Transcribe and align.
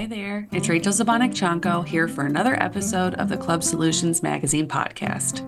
Hi 0.00 0.06
there, 0.06 0.48
it's 0.50 0.70
Rachel 0.70 0.94
Zabonick-Chonko 0.94 1.86
here 1.86 2.08
for 2.08 2.24
another 2.24 2.54
episode 2.54 3.12
of 3.16 3.28
the 3.28 3.36
Club 3.36 3.62
Solutions 3.62 4.22
Magazine 4.22 4.66
podcast. 4.66 5.46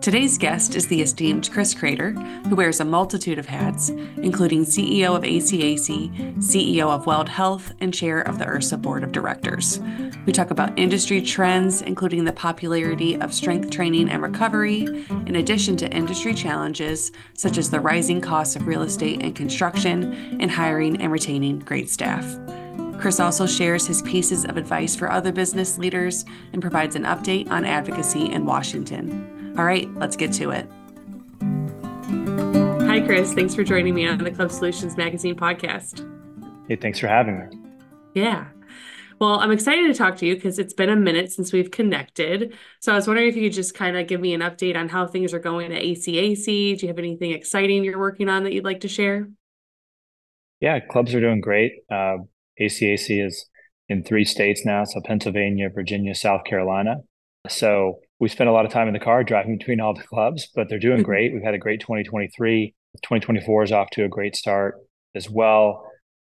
Today's 0.00 0.38
guest 0.38 0.74
is 0.74 0.86
the 0.86 1.02
esteemed 1.02 1.50
Chris 1.52 1.74
Craytor, 1.74 2.12
who 2.46 2.56
wears 2.56 2.80
a 2.80 2.86
multitude 2.86 3.38
of 3.38 3.44
hats, 3.44 3.90
including 3.90 4.64
CEO 4.64 5.14
of 5.14 5.24
ACAC, 5.24 6.38
CEO 6.38 6.86
of 6.86 7.04
Welld 7.04 7.28
Health, 7.28 7.74
and 7.80 7.92
chair 7.92 8.22
of 8.22 8.38
the 8.38 8.46
IHRSA 8.46 8.80
Board 8.80 9.04
of 9.04 9.12
Directors. 9.12 9.78
We 10.24 10.32
talk 10.32 10.50
about 10.50 10.78
industry 10.78 11.20
trends, 11.20 11.82
including 11.82 12.24
the 12.24 12.32
popularity 12.32 13.20
of 13.20 13.34
strength 13.34 13.68
training 13.68 14.08
and 14.08 14.22
recovery, 14.22 14.84
in 15.26 15.36
addition 15.36 15.76
to 15.76 15.94
industry 15.94 16.32
challenges 16.32 17.12
such 17.34 17.58
as 17.58 17.68
the 17.68 17.80
rising 17.80 18.22
costs 18.22 18.56
of 18.56 18.66
real 18.66 18.80
estate 18.80 19.22
and 19.22 19.36
construction, 19.36 20.14
and 20.40 20.50
hiring 20.50 20.98
and 21.02 21.12
retaining 21.12 21.58
great 21.58 21.90
staff. 21.90 22.24
Chris 23.02 23.18
also 23.18 23.48
shares 23.48 23.84
his 23.84 24.00
pieces 24.02 24.44
of 24.44 24.56
advice 24.56 24.94
for 24.94 25.10
other 25.10 25.32
business 25.32 25.76
leaders 25.76 26.24
and 26.52 26.62
provides 26.62 26.94
an 26.94 27.02
update 27.02 27.50
on 27.50 27.64
advocacy 27.64 28.30
in 28.30 28.46
Washington. 28.46 29.52
All 29.58 29.64
right, 29.64 29.92
let's 29.96 30.14
get 30.14 30.32
to 30.34 30.52
it. 30.52 30.68
Hi, 32.86 33.00
Chris. 33.00 33.34
Thanks 33.34 33.56
for 33.56 33.64
joining 33.64 33.96
me 33.96 34.06
on 34.06 34.18
the 34.18 34.30
Club 34.30 34.52
Solutions 34.52 34.96
Magazine 34.96 35.34
podcast. 35.34 36.08
Hey, 36.68 36.76
thanks 36.76 37.00
for 37.00 37.08
having 37.08 37.40
me. 37.40 37.58
Yeah. 38.14 38.46
Well, 39.18 39.40
I'm 39.40 39.50
excited 39.50 39.88
to 39.88 39.94
talk 39.94 40.14
to 40.18 40.26
you 40.26 40.36
because 40.36 40.60
it's 40.60 40.72
been 40.72 40.88
a 40.88 40.94
minute 40.94 41.32
since 41.32 41.52
we've 41.52 41.72
connected. 41.72 42.56
So 42.78 42.92
I 42.92 42.94
was 42.94 43.08
wondering 43.08 43.28
if 43.28 43.34
you 43.34 43.42
could 43.42 43.52
just 43.52 43.74
kind 43.74 43.96
of 43.96 44.06
give 44.06 44.20
me 44.20 44.32
an 44.32 44.42
update 44.42 44.76
on 44.76 44.88
how 44.88 45.08
things 45.08 45.34
are 45.34 45.40
going 45.40 45.72
at 45.72 45.82
ACAC. 45.82 46.44
Do 46.78 46.86
you 46.86 46.88
have 46.88 47.00
anything 47.00 47.32
exciting 47.32 47.82
you're 47.82 47.98
working 47.98 48.28
on 48.28 48.44
that 48.44 48.52
you'd 48.52 48.64
like 48.64 48.82
to 48.82 48.88
share? 48.88 49.28
Yeah, 50.60 50.78
clubs 50.78 51.12
are 51.16 51.20
doing 51.20 51.40
great. 51.40 51.72
Uh, 51.90 52.18
ACAC 52.66 53.24
is 53.26 53.46
in 53.88 54.02
three 54.02 54.24
states 54.24 54.64
now, 54.64 54.84
so 54.84 55.00
Pennsylvania, 55.04 55.68
Virginia, 55.68 56.14
South 56.14 56.44
Carolina. 56.44 56.96
So 57.48 58.00
we 58.20 58.28
spent 58.28 58.48
a 58.48 58.52
lot 58.52 58.64
of 58.64 58.72
time 58.72 58.86
in 58.86 58.94
the 58.94 59.00
car 59.00 59.24
driving 59.24 59.58
between 59.58 59.80
all 59.80 59.94
the 59.94 60.02
clubs, 60.02 60.48
but 60.54 60.68
they're 60.68 60.78
doing 60.78 60.98
mm-hmm. 60.98 61.04
great. 61.04 61.32
We've 61.32 61.42
had 61.42 61.54
a 61.54 61.58
great 61.58 61.80
2023. 61.80 62.74
2024 63.02 63.62
is 63.64 63.72
off 63.72 63.90
to 63.90 64.04
a 64.04 64.08
great 64.08 64.36
start 64.36 64.76
as 65.14 65.28
well. 65.28 65.86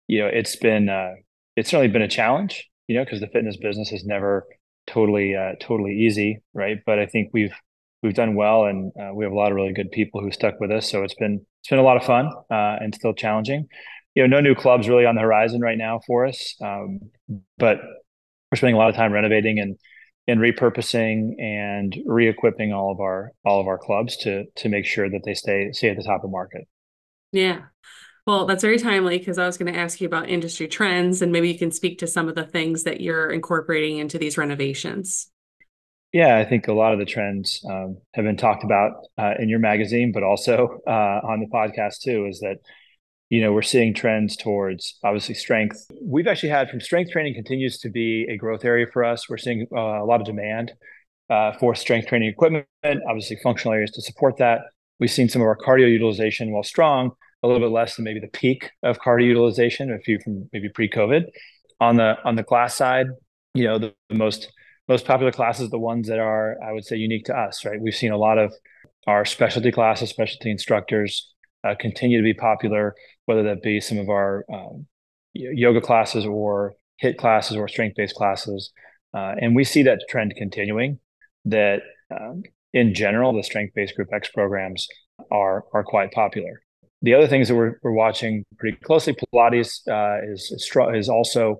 You 0.07 0.19
know, 0.19 0.27
it's 0.27 0.55
been 0.55 0.89
uh, 0.89 1.13
it's 1.55 1.69
certainly 1.69 1.91
been 1.91 2.01
a 2.01 2.07
challenge, 2.07 2.69
you 2.87 2.95
know, 2.95 3.03
because 3.03 3.19
the 3.19 3.27
fitness 3.27 3.57
business 3.57 3.91
is 3.91 4.05
never 4.05 4.45
totally 4.87 5.35
uh, 5.35 5.53
totally 5.61 5.93
easy, 5.93 6.39
right? 6.53 6.77
But 6.85 6.99
I 6.99 7.05
think 7.05 7.29
we've 7.33 7.53
we've 8.03 8.13
done 8.13 8.35
well, 8.35 8.65
and 8.65 8.91
uh, 8.99 9.13
we 9.13 9.23
have 9.23 9.31
a 9.31 9.35
lot 9.35 9.51
of 9.51 9.55
really 9.55 9.73
good 9.73 9.91
people 9.91 10.21
who 10.21 10.31
stuck 10.31 10.59
with 10.59 10.71
us. 10.71 10.89
So 10.89 11.03
it's 11.03 11.15
been 11.15 11.45
it's 11.61 11.69
been 11.69 11.79
a 11.79 11.83
lot 11.83 11.97
of 11.97 12.03
fun 12.03 12.27
uh, 12.51 12.77
and 12.81 12.93
still 12.93 13.13
challenging 13.13 13.67
you 14.19 14.27
know, 14.27 14.35
no 14.35 14.41
new 14.41 14.53
clubs 14.53 14.89
really 14.89 15.05
on 15.05 15.15
the 15.15 15.21
horizon 15.21 15.61
right 15.61 15.77
now 15.77 16.01
for 16.05 16.25
us. 16.25 16.55
Um, 16.61 16.99
but 17.57 17.77
we're 18.51 18.57
spending 18.57 18.75
a 18.75 18.77
lot 18.77 18.89
of 18.89 18.95
time 18.95 19.13
renovating 19.13 19.59
and 19.59 19.77
and 20.27 20.41
repurposing 20.41 21.41
and 21.41 21.95
re-equipping 22.05 22.73
all 22.73 22.91
of 22.91 22.99
our 22.99 23.31
all 23.45 23.61
of 23.61 23.67
our 23.67 23.77
clubs 23.77 24.17
to 24.17 24.43
to 24.57 24.67
make 24.67 24.85
sure 24.85 25.09
that 25.09 25.21
they 25.23 25.33
stay 25.33 25.71
stay 25.71 25.89
at 25.89 25.95
the 25.95 26.03
top 26.03 26.25
of 26.25 26.31
market. 26.31 26.67
Yeah. 27.31 27.61
Well, 28.27 28.45
that's 28.45 28.61
very 28.61 28.77
timely 28.77 29.17
because 29.19 29.37
I 29.37 29.45
was 29.45 29.57
going 29.57 29.73
to 29.73 29.79
ask 29.79 30.01
you 30.01 30.07
about 30.07 30.29
industry 30.29 30.67
trends 30.67 31.21
and 31.21 31.31
maybe 31.31 31.49
you 31.49 31.57
can 31.57 31.71
speak 31.71 31.99
to 31.99 32.07
some 32.07 32.27
of 32.27 32.35
the 32.35 32.43
things 32.43 32.83
that 32.83 32.99
you're 32.99 33.31
incorporating 33.31 33.99
into 33.99 34.17
these 34.17 34.37
renovations. 34.37 35.31
Yeah, 36.11 36.37
I 36.37 36.43
think 36.43 36.67
a 36.67 36.73
lot 36.73 36.91
of 36.91 36.99
the 36.99 37.05
trends 37.05 37.63
um, 37.69 37.99
have 38.15 38.25
been 38.25 38.35
talked 38.35 38.65
about 38.65 39.05
uh, 39.17 39.35
in 39.39 39.47
your 39.47 39.59
magazine, 39.59 40.11
but 40.11 40.23
also 40.23 40.79
uh, 40.85 41.21
on 41.23 41.39
the 41.39 41.47
podcast 41.47 42.01
too. 42.01 42.25
Is 42.25 42.39
that 42.41 42.57
you 43.29 43.41
know, 43.41 43.53
we're 43.53 43.61
seeing 43.61 43.93
trends 43.93 44.35
towards 44.35 44.97
obviously 45.03 45.35
strength. 45.35 45.85
We've 46.01 46.27
actually 46.27 46.49
had 46.49 46.69
from 46.69 46.81
strength 46.81 47.11
training 47.11 47.35
continues 47.35 47.77
to 47.79 47.89
be 47.89 48.25
a 48.29 48.37
growth 48.37 48.65
area 48.65 48.87
for 48.91 49.03
us. 49.03 49.29
We're 49.29 49.37
seeing 49.37 49.67
uh, 49.71 49.77
a 49.79 50.05
lot 50.05 50.19
of 50.19 50.25
demand 50.25 50.73
uh, 51.29 51.53
for 51.59 51.75
strength 51.75 52.07
training 52.07 52.29
equipment, 52.29 52.65
obviously 52.83 53.37
functional 53.43 53.73
areas 53.73 53.91
to 53.91 54.01
support 54.01 54.37
that. 54.37 54.61
We've 54.99 55.11
seen 55.11 55.29
some 55.29 55.41
of 55.41 55.47
our 55.47 55.55
cardio 55.55 55.89
utilization, 55.89 56.51
while 56.51 56.63
strong, 56.63 57.11
a 57.43 57.47
little 57.47 57.61
bit 57.61 57.71
less 57.71 57.95
than 57.95 58.03
maybe 58.03 58.19
the 58.19 58.27
peak 58.27 58.71
of 58.83 58.99
cardio 58.99 59.27
utilization, 59.27 59.93
a 59.93 59.99
few 59.99 60.19
from 60.19 60.49
maybe 60.51 60.67
pre-COVID. 60.69 61.25
On 61.79 61.95
the 61.95 62.17
on 62.25 62.35
the 62.35 62.43
class 62.43 62.75
side, 62.75 63.07
you 63.53 63.63
know, 63.63 63.77
the, 63.77 63.93
the 64.09 64.15
most 64.15 64.51
most 64.89 65.05
popular 65.05 65.31
classes, 65.31 65.69
the 65.69 65.79
ones 65.79 66.07
that 66.07 66.19
are, 66.19 66.57
I 66.67 66.73
would 66.73 66.83
say, 66.83 66.97
unique 66.97 67.25
to 67.25 67.37
us, 67.37 67.63
right? 67.63 67.79
We've 67.79 67.95
seen 67.95 68.11
a 68.11 68.17
lot 68.17 68.39
of 68.39 68.51
our 69.07 69.23
specialty 69.23 69.71
classes, 69.71 70.09
specialty 70.09 70.49
instructors 70.49 71.31
uh, 71.63 71.75
continue 71.79 72.17
to 72.17 72.23
be 72.23 72.33
popular, 72.33 72.95
whether 73.25 73.43
that 73.43 73.61
be 73.61 73.79
some 73.79 73.97
of 73.97 74.09
our 74.09 74.45
um, 74.51 74.87
yoga 75.33 75.81
classes 75.81 76.25
or 76.25 76.73
HIIT 77.03 77.17
classes 77.17 77.57
or 77.57 77.67
strength 77.67 77.95
based 77.95 78.15
classes. 78.15 78.71
Uh, 79.13 79.35
and 79.39 79.55
we 79.55 79.63
see 79.63 79.83
that 79.83 80.01
trend 80.09 80.33
continuing 80.37 80.99
that 81.45 81.81
um, 82.11 82.43
in 82.73 82.93
general, 82.93 83.33
the 83.33 83.43
strength 83.43 83.73
based 83.75 83.95
group 83.95 84.09
X 84.13 84.29
programs 84.29 84.87
are, 85.31 85.65
are 85.73 85.83
quite 85.83 86.11
popular. 86.11 86.61
The 87.01 87.13
other 87.13 87.27
things 87.27 87.47
that 87.47 87.55
we're, 87.55 87.75
we're 87.81 87.93
watching 87.93 88.43
pretty 88.57 88.77
closely, 88.83 89.15
Pilates 89.15 89.87
uh, 89.87 90.21
is, 90.31 90.51
is 90.93 91.09
also 91.09 91.57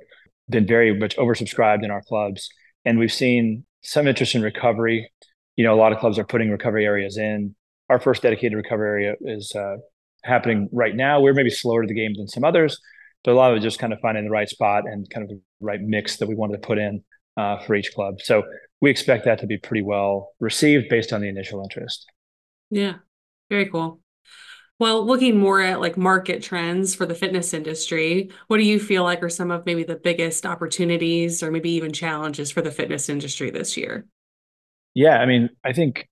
been 0.50 0.68
very 0.68 0.98
much 0.98 1.16
oversubscribed 1.18 1.84
in 1.84 1.92
our 1.92 2.02
clubs. 2.02 2.50
And 2.86 3.00
we've 3.00 3.12
seen 3.12 3.66
some 3.82 4.08
interest 4.08 4.36
in 4.36 4.42
recovery. 4.42 5.10
You 5.56 5.64
know, 5.64 5.74
a 5.74 5.80
lot 5.80 5.94
of 5.94 6.00
clubs 6.00 6.20
are 6.20 6.26
putting 6.26 6.50
recovery 6.50 6.86
areas 6.86 7.18
in 7.18 7.56
our 7.90 8.00
first 8.00 8.22
dedicated 8.22 8.56
recovery 8.56 9.06
area 9.06 9.16
is 9.22 9.54
uh, 9.56 9.78
happening 10.24 10.70
right 10.72 10.96
now. 10.96 11.22
We're 11.22 11.34
maybe 11.34 11.50
slower 11.50 11.82
to 11.82 11.88
the 11.88 11.94
game 11.94 12.14
than 12.16 12.28
some 12.28 12.44
others, 12.44 12.80
but 13.24 13.32
a 13.32 13.36
lot 13.36 13.52
of 13.52 13.58
it 13.58 13.62
just 13.62 13.80
kind 13.80 13.94
of 13.94 14.00
finding 14.00 14.26
the 14.26 14.32
right 14.32 14.50
spot 14.50 14.84
and 14.86 15.10
kind 15.10 15.24
of 15.24 15.30
the 15.30 15.42
right 15.60 15.82
mix 15.82 16.18
that 16.18 16.28
we 16.28 16.36
wanted 16.36 16.62
to 16.62 16.68
put 16.68 16.78
in 16.78 17.04
uh, 17.38 17.60
for 17.60 17.76
each 17.76 17.94
club. 17.94 18.22
So 18.22 18.44
we 18.82 18.90
expect 18.90 19.26
that 19.26 19.40
to 19.40 19.48
be 19.48 19.58
pretty 19.58 19.82
well 19.84 20.32
received 20.40 20.90
based 20.90 21.14
on 21.14 21.22
the 21.22 21.30
initial 21.30 21.62
interest. 21.64 22.06
Yeah, 22.70 22.96
very 23.50 23.68
cool. 23.68 24.00
Well, 24.80 25.06
looking 25.06 25.38
more 25.38 25.60
at 25.62 25.82
like 25.82 25.98
market 25.98 26.42
trends 26.42 26.96
for 26.96 27.06
the 27.06 27.16
fitness 27.16 27.54
industry, 27.54 28.32
what 28.48 28.58
do 28.58 28.64
you 28.64 28.80
feel 28.80 29.04
like 29.04 29.22
are 29.22 29.30
some 29.30 29.52
of 29.52 29.66
maybe 29.66 29.84
the 29.84 29.98
biggest 29.98 30.46
opportunities 30.46 31.44
or 31.44 31.52
maybe 31.52 31.72
even 31.72 31.92
challenges 31.92 32.50
for 32.50 32.62
the 32.62 32.72
fitness 32.72 33.10
industry 33.10 33.52
this 33.52 33.76
year? 33.76 34.06
Yeah, 34.94 35.18
I 35.18 35.26
mean, 35.26 35.50
I 35.66 35.74
think 35.74 36.09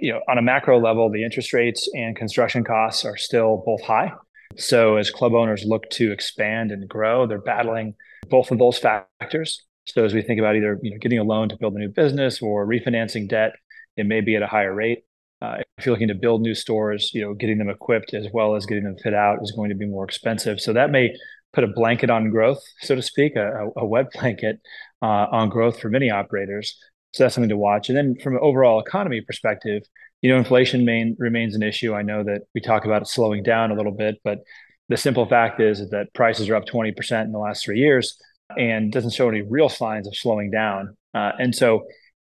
you 0.00 0.12
know, 0.12 0.20
on 0.28 0.38
a 0.38 0.42
macro 0.42 0.80
level, 0.80 1.10
the 1.10 1.24
interest 1.24 1.52
rates 1.52 1.88
and 1.94 2.16
construction 2.16 2.64
costs 2.64 3.04
are 3.04 3.16
still 3.16 3.62
both 3.64 3.82
high. 3.82 4.12
So 4.56 4.96
as 4.96 5.10
club 5.10 5.34
owners 5.34 5.64
look 5.64 5.88
to 5.90 6.12
expand 6.12 6.72
and 6.72 6.88
grow, 6.88 7.26
they're 7.26 7.40
battling 7.40 7.94
both 8.28 8.50
of 8.50 8.58
those 8.58 8.78
factors. 8.78 9.62
So 9.86 10.04
as 10.04 10.14
we 10.14 10.22
think 10.22 10.40
about 10.40 10.56
either 10.56 10.78
you 10.82 10.90
know 10.90 10.98
getting 10.98 11.18
a 11.18 11.24
loan 11.24 11.48
to 11.50 11.56
build 11.56 11.74
a 11.74 11.78
new 11.78 11.88
business 11.88 12.42
or 12.42 12.66
refinancing 12.66 13.28
debt, 13.28 13.52
it 13.96 14.06
may 14.06 14.20
be 14.20 14.36
at 14.36 14.42
a 14.42 14.46
higher 14.46 14.74
rate. 14.74 15.04
Uh, 15.42 15.58
if 15.76 15.84
you're 15.84 15.94
looking 15.94 16.08
to 16.08 16.14
build 16.14 16.40
new 16.40 16.54
stores, 16.54 17.10
you 17.12 17.20
know, 17.20 17.34
getting 17.34 17.58
them 17.58 17.68
equipped 17.68 18.14
as 18.14 18.26
well 18.32 18.56
as 18.56 18.64
getting 18.64 18.84
them 18.84 18.96
fit 19.02 19.12
out 19.12 19.38
is 19.42 19.52
going 19.52 19.68
to 19.68 19.74
be 19.74 19.86
more 19.86 20.04
expensive. 20.04 20.60
So 20.60 20.72
that 20.72 20.90
may 20.90 21.14
put 21.52 21.62
a 21.62 21.68
blanket 21.68 22.10
on 22.10 22.30
growth, 22.30 22.62
so 22.80 22.94
to 22.94 23.02
speak, 23.02 23.36
a, 23.36 23.68
a 23.76 23.84
wet 23.84 24.06
blanket 24.14 24.60
uh, 25.02 25.26
on 25.30 25.48
growth 25.50 25.78
for 25.78 25.90
many 25.90 26.10
operators. 26.10 26.78
So 27.16 27.24
that's 27.24 27.34
something 27.34 27.48
to 27.48 27.56
watch. 27.56 27.88
And 27.88 27.96
then 27.96 28.16
from 28.22 28.34
an 28.34 28.40
overall 28.42 28.78
economy 28.78 29.22
perspective, 29.22 29.82
you 30.20 30.30
know, 30.30 30.36
inflation 30.36 30.84
main, 30.84 31.16
remains 31.18 31.54
an 31.54 31.62
issue. 31.62 31.94
I 31.94 32.02
know 32.02 32.22
that 32.24 32.42
we 32.54 32.60
talk 32.60 32.84
about 32.84 33.02
it 33.02 33.08
slowing 33.08 33.42
down 33.42 33.70
a 33.70 33.74
little 33.74 33.92
bit, 33.92 34.16
but 34.22 34.40
the 34.88 34.96
simple 34.96 35.26
fact 35.26 35.60
is 35.60 35.88
that 35.90 36.12
prices 36.14 36.48
are 36.50 36.56
up 36.56 36.66
20% 36.66 37.24
in 37.24 37.32
the 37.32 37.38
last 37.38 37.64
three 37.64 37.78
years 37.78 38.18
and 38.58 38.92
doesn't 38.92 39.12
show 39.12 39.28
any 39.28 39.40
real 39.40 39.68
signs 39.68 40.06
of 40.06 40.14
slowing 40.14 40.50
down. 40.50 40.96
Uh, 41.14 41.32
and 41.38 41.54
so, 41.54 41.86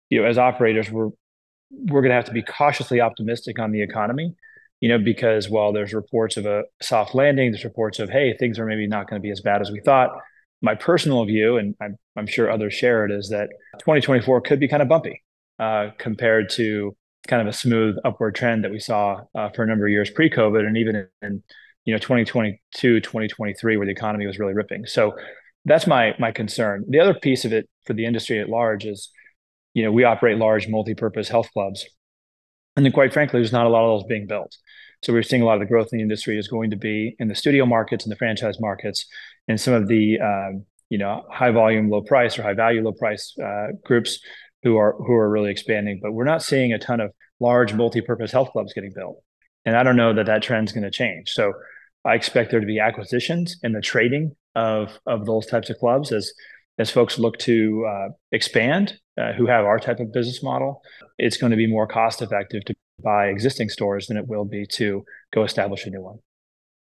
you 0.10 0.22
know, 0.22 0.28
as 0.28 0.38
operators, 0.38 0.90
we're 0.92 1.10
we're 1.72 2.02
going 2.02 2.10
to 2.10 2.16
have 2.16 2.26
to 2.26 2.32
be 2.32 2.42
cautiously 2.42 3.00
optimistic 3.00 3.60
on 3.60 3.72
the 3.72 3.84
economy, 3.84 4.34
you 4.82 4.90
know, 4.90 4.98
because 4.98 5.52
while 5.52 5.72
there's 5.72 5.94
reports 5.94 6.36
of 6.36 6.48
a 6.48 6.64
soft 6.82 7.14
landing, 7.14 7.52
there's 7.52 7.64
reports 7.64 8.00
of 8.00 8.10
hey, 8.10 8.36
things 8.40 8.58
are 8.58 8.66
maybe 8.66 8.88
not 8.88 9.08
going 9.08 9.22
to 9.22 9.24
be 9.24 9.30
as 9.30 9.40
bad 9.40 9.62
as 9.62 9.70
we 9.70 9.80
thought 9.80 10.10
my 10.62 10.76
personal 10.76 11.24
view, 11.26 11.58
and 11.58 11.76
I'm, 11.82 11.98
I'm 12.16 12.28
sure 12.28 12.52
others 12.52 12.74
share 12.74 13.06
it, 13.06 13.12
is 13.12 13.30
that 13.30 13.50
2024 13.80 14.42
could 14.42 14.60
be 14.60 14.68
kind 14.68 14.82
of 14.82 14.90
bumpy 14.90 15.24
uh, 15.58 15.92
compared 15.98 16.50
to 16.52 16.96
kind 17.28 17.42
of 17.42 17.48
a 17.48 17.54
smooth 17.54 17.96
upward 18.04 18.36
trend 18.36 18.64
that 18.64 18.72
we 18.72 18.80
saw 18.80 19.22
uh, 19.36 19.50
for 19.50 19.64
a 19.64 19.68
number 19.68 19.86
of 19.86 19.92
years 19.92 20.10
pre-COVID, 20.10 20.66
and 20.66 20.78
even 20.78 21.08
in 21.22 21.44
you 21.86 21.94
know 21.94 22.00
2022, 22.00 23.00
2023, 23.00 23.78
where 23.78 23.86
the 23.86 23.92
economy 23.92 24.26
was 24.26 24.40
really 24.40 24.54
ripping. 24.54 24.86
So 24.86 25.16
that's 25.66 25.88
my 25.88 26.16
my 26.20 26.32
concern. 26.32 26.86
The 26.90 27.00
other 27.00 27.14
piece 27.14 27.46
of 27.46 27.54
it 27.54 27.70
for 27.86 27.94
the 27.94 28.06
industry 28.06 28.40
at 28.40 28.50
large 28.50 28.86
is, 28.86 29.10
you 29.74 29.84
know, 29.84 29.92
we 29.92 30.04
operate 30.04 30.38
large 30.38 30.68
multi-purpose 30.68 31.30
health 31.30 31.50
clubs, 31.54 31.86
and 32.76 32.86
then 32.86 32.94
quite 32.94 33.14
frankly, 33.14 33.40
there's 33.40 33.54
not 33.54 33.66
a 33.66 33.70
lot 33.70 33.84
of 33.84 34.00
those 34.00 34.08
being 34.08 34.28
built. 34.28 34.56
So 35.02 35.14
we're 35.14 35.24
seeing 35.24 35.42
a 35.42 35.46
lot 35.46 35.54
of 35.54 35.60
the 35.62 35.66
growth 35.66 35.90
in 35.94 35.98
the 35.98 36.04
industry 36.04 36.38
is 36.38 36.50
going 36.50 36.72
to 36.72 36.76
be 36.76 37.16
in 37.20 37.30
the 37.30 37.36
studio 37.36 37.66
markets 37.66 38.04
and 38.04 38.12
the 38.12 38.18
franchise 38.18 38.60
markets, 38.60 39.06
and 39.50 39.60
some 39.60 39.74
of 39.74 39.90
the 39.90 40.20
um, 40.22 40.66
you 40.90 40.98
know 40.98 41.26
high 41.30 41.52
volume, 41.52 41.90
low 41.90 42.02
price 42.02 42.40
or 42.40 42.44
high 42.44 42.54
value, 42.54 42.82
low 42.82 42.94
price 42.94 43.36
uh, 43.44 43.68
groups 43.84 44.20
who 44.64 44.78
are 44.78 44.94
who 44.94 45.14
are 45.14 45.30
really 45.30 45.52
expanding. 45.52 46.00
But 46.02 46.14
we're 46.14 46.24
not 46.24 46.44
seeing 46.44 46.72
a 46.72 46.80
ton 46.80 47.02
of 47.02 47.12
large 47.42 47.74
multi-purpose 47.74 48.32
health 48.32 48.52
clubs 48.52 48.74
getting 48.74 48.94
built, 48.96 49.22
and 49.66 49.76
I 49.76 49.84
don't 49.84 49.98
know 49.98 50.14
that 50.14 50.28
that 50.28 50.44
trend's 50.44 50.72
going 50.72 50.84
to 50.84 50.92
change. 50.92 51.32
So 51.32 51.52
I 52.06 52.16
expect 52.16 52.52
there 52.52 52.62
to 52.62 52.66
be 52.66 52.80
acquisitions 52.80 53.58
and 53.62 53.76
the 53.76 53.82
trading 53.82 54.36
of 54.56 54.98
of 55.06 55.26
those 55.26 55.48
types 55.48 55.70
of 55.70 55.78
clubs 55.78 56.14
as 56.14 56.32
as 56.78 56.90
folks 56.90 57.20
look 57.20 57.38
to 57.40 57.86
uh, 57.86 58.10
expand, 58.32 58.98
uh, 59.20 59.34
who 59.34 59.48
have 59.48 59.66
our 59.66 59.80
type 59.80 60.00
of 60.00 60.14
business 60.14 60.42
model, 60.42 60.82
it's 61.18 61.36
going 61.36 61.52
to 61.52 61.58
be 61.58 61.68
more 61.68 61.86
cost 61.86 62.22
effective 62.22 62.64
to 62.64 62.74
buy 63.04 63.28
existing 63.28 63.68
stores 63.68 64.08
than 64.08 64.16
it 64.16 64.28
will 64.28 64.46
be 64.46 64.66
to 64.66 65.04
go 65.34 65.44
establish 65.44 65.86
a 65.86 65.90
new 65.90 66.02
one 66.02 66.20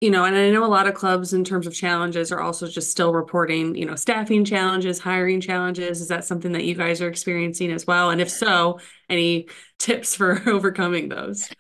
you 0.07 0.13
know, 0.13 0.25
and 0.25 0.37
I 0.37 0.51
know 0.51 0.65
a 0.65 0.69
lot 0.69 0.87
of 0.87 0.95
clubs 0.95 1.33
in 1.33 1.43
terms 1.43 1.67
of 1.67 1.75
challenges 1.75 2.31
are 2.31 2.41
also 2.41 2.69
just 2.69 2.93
still 2.93 3.13
reporting, 3.13 3.75
you 3.75 3.85
know, 3.85 3.97
staffing 3.97 4.45
challenges, 4.45 5.01
hiring 5.01 5.41
challenges. 5.41 6.01
Is 6.01 6.07
that 6.07 6.25
something 6.25 6.53
that 6.53 6.63
you 6.63 6.77
guys 6.77 7.03
are 7.03 7.09
experiencing 7.09 7.73
as 7.73 7.89
well? 7.89 8.11
And 8.11 8.21
if 8.21 8.31
so, 8.31 8.79
any 9.11 9.49
tips 9.81 10.15
for 10.15 10.41
overcoming 10.49 11.09
those? 11.09 11.51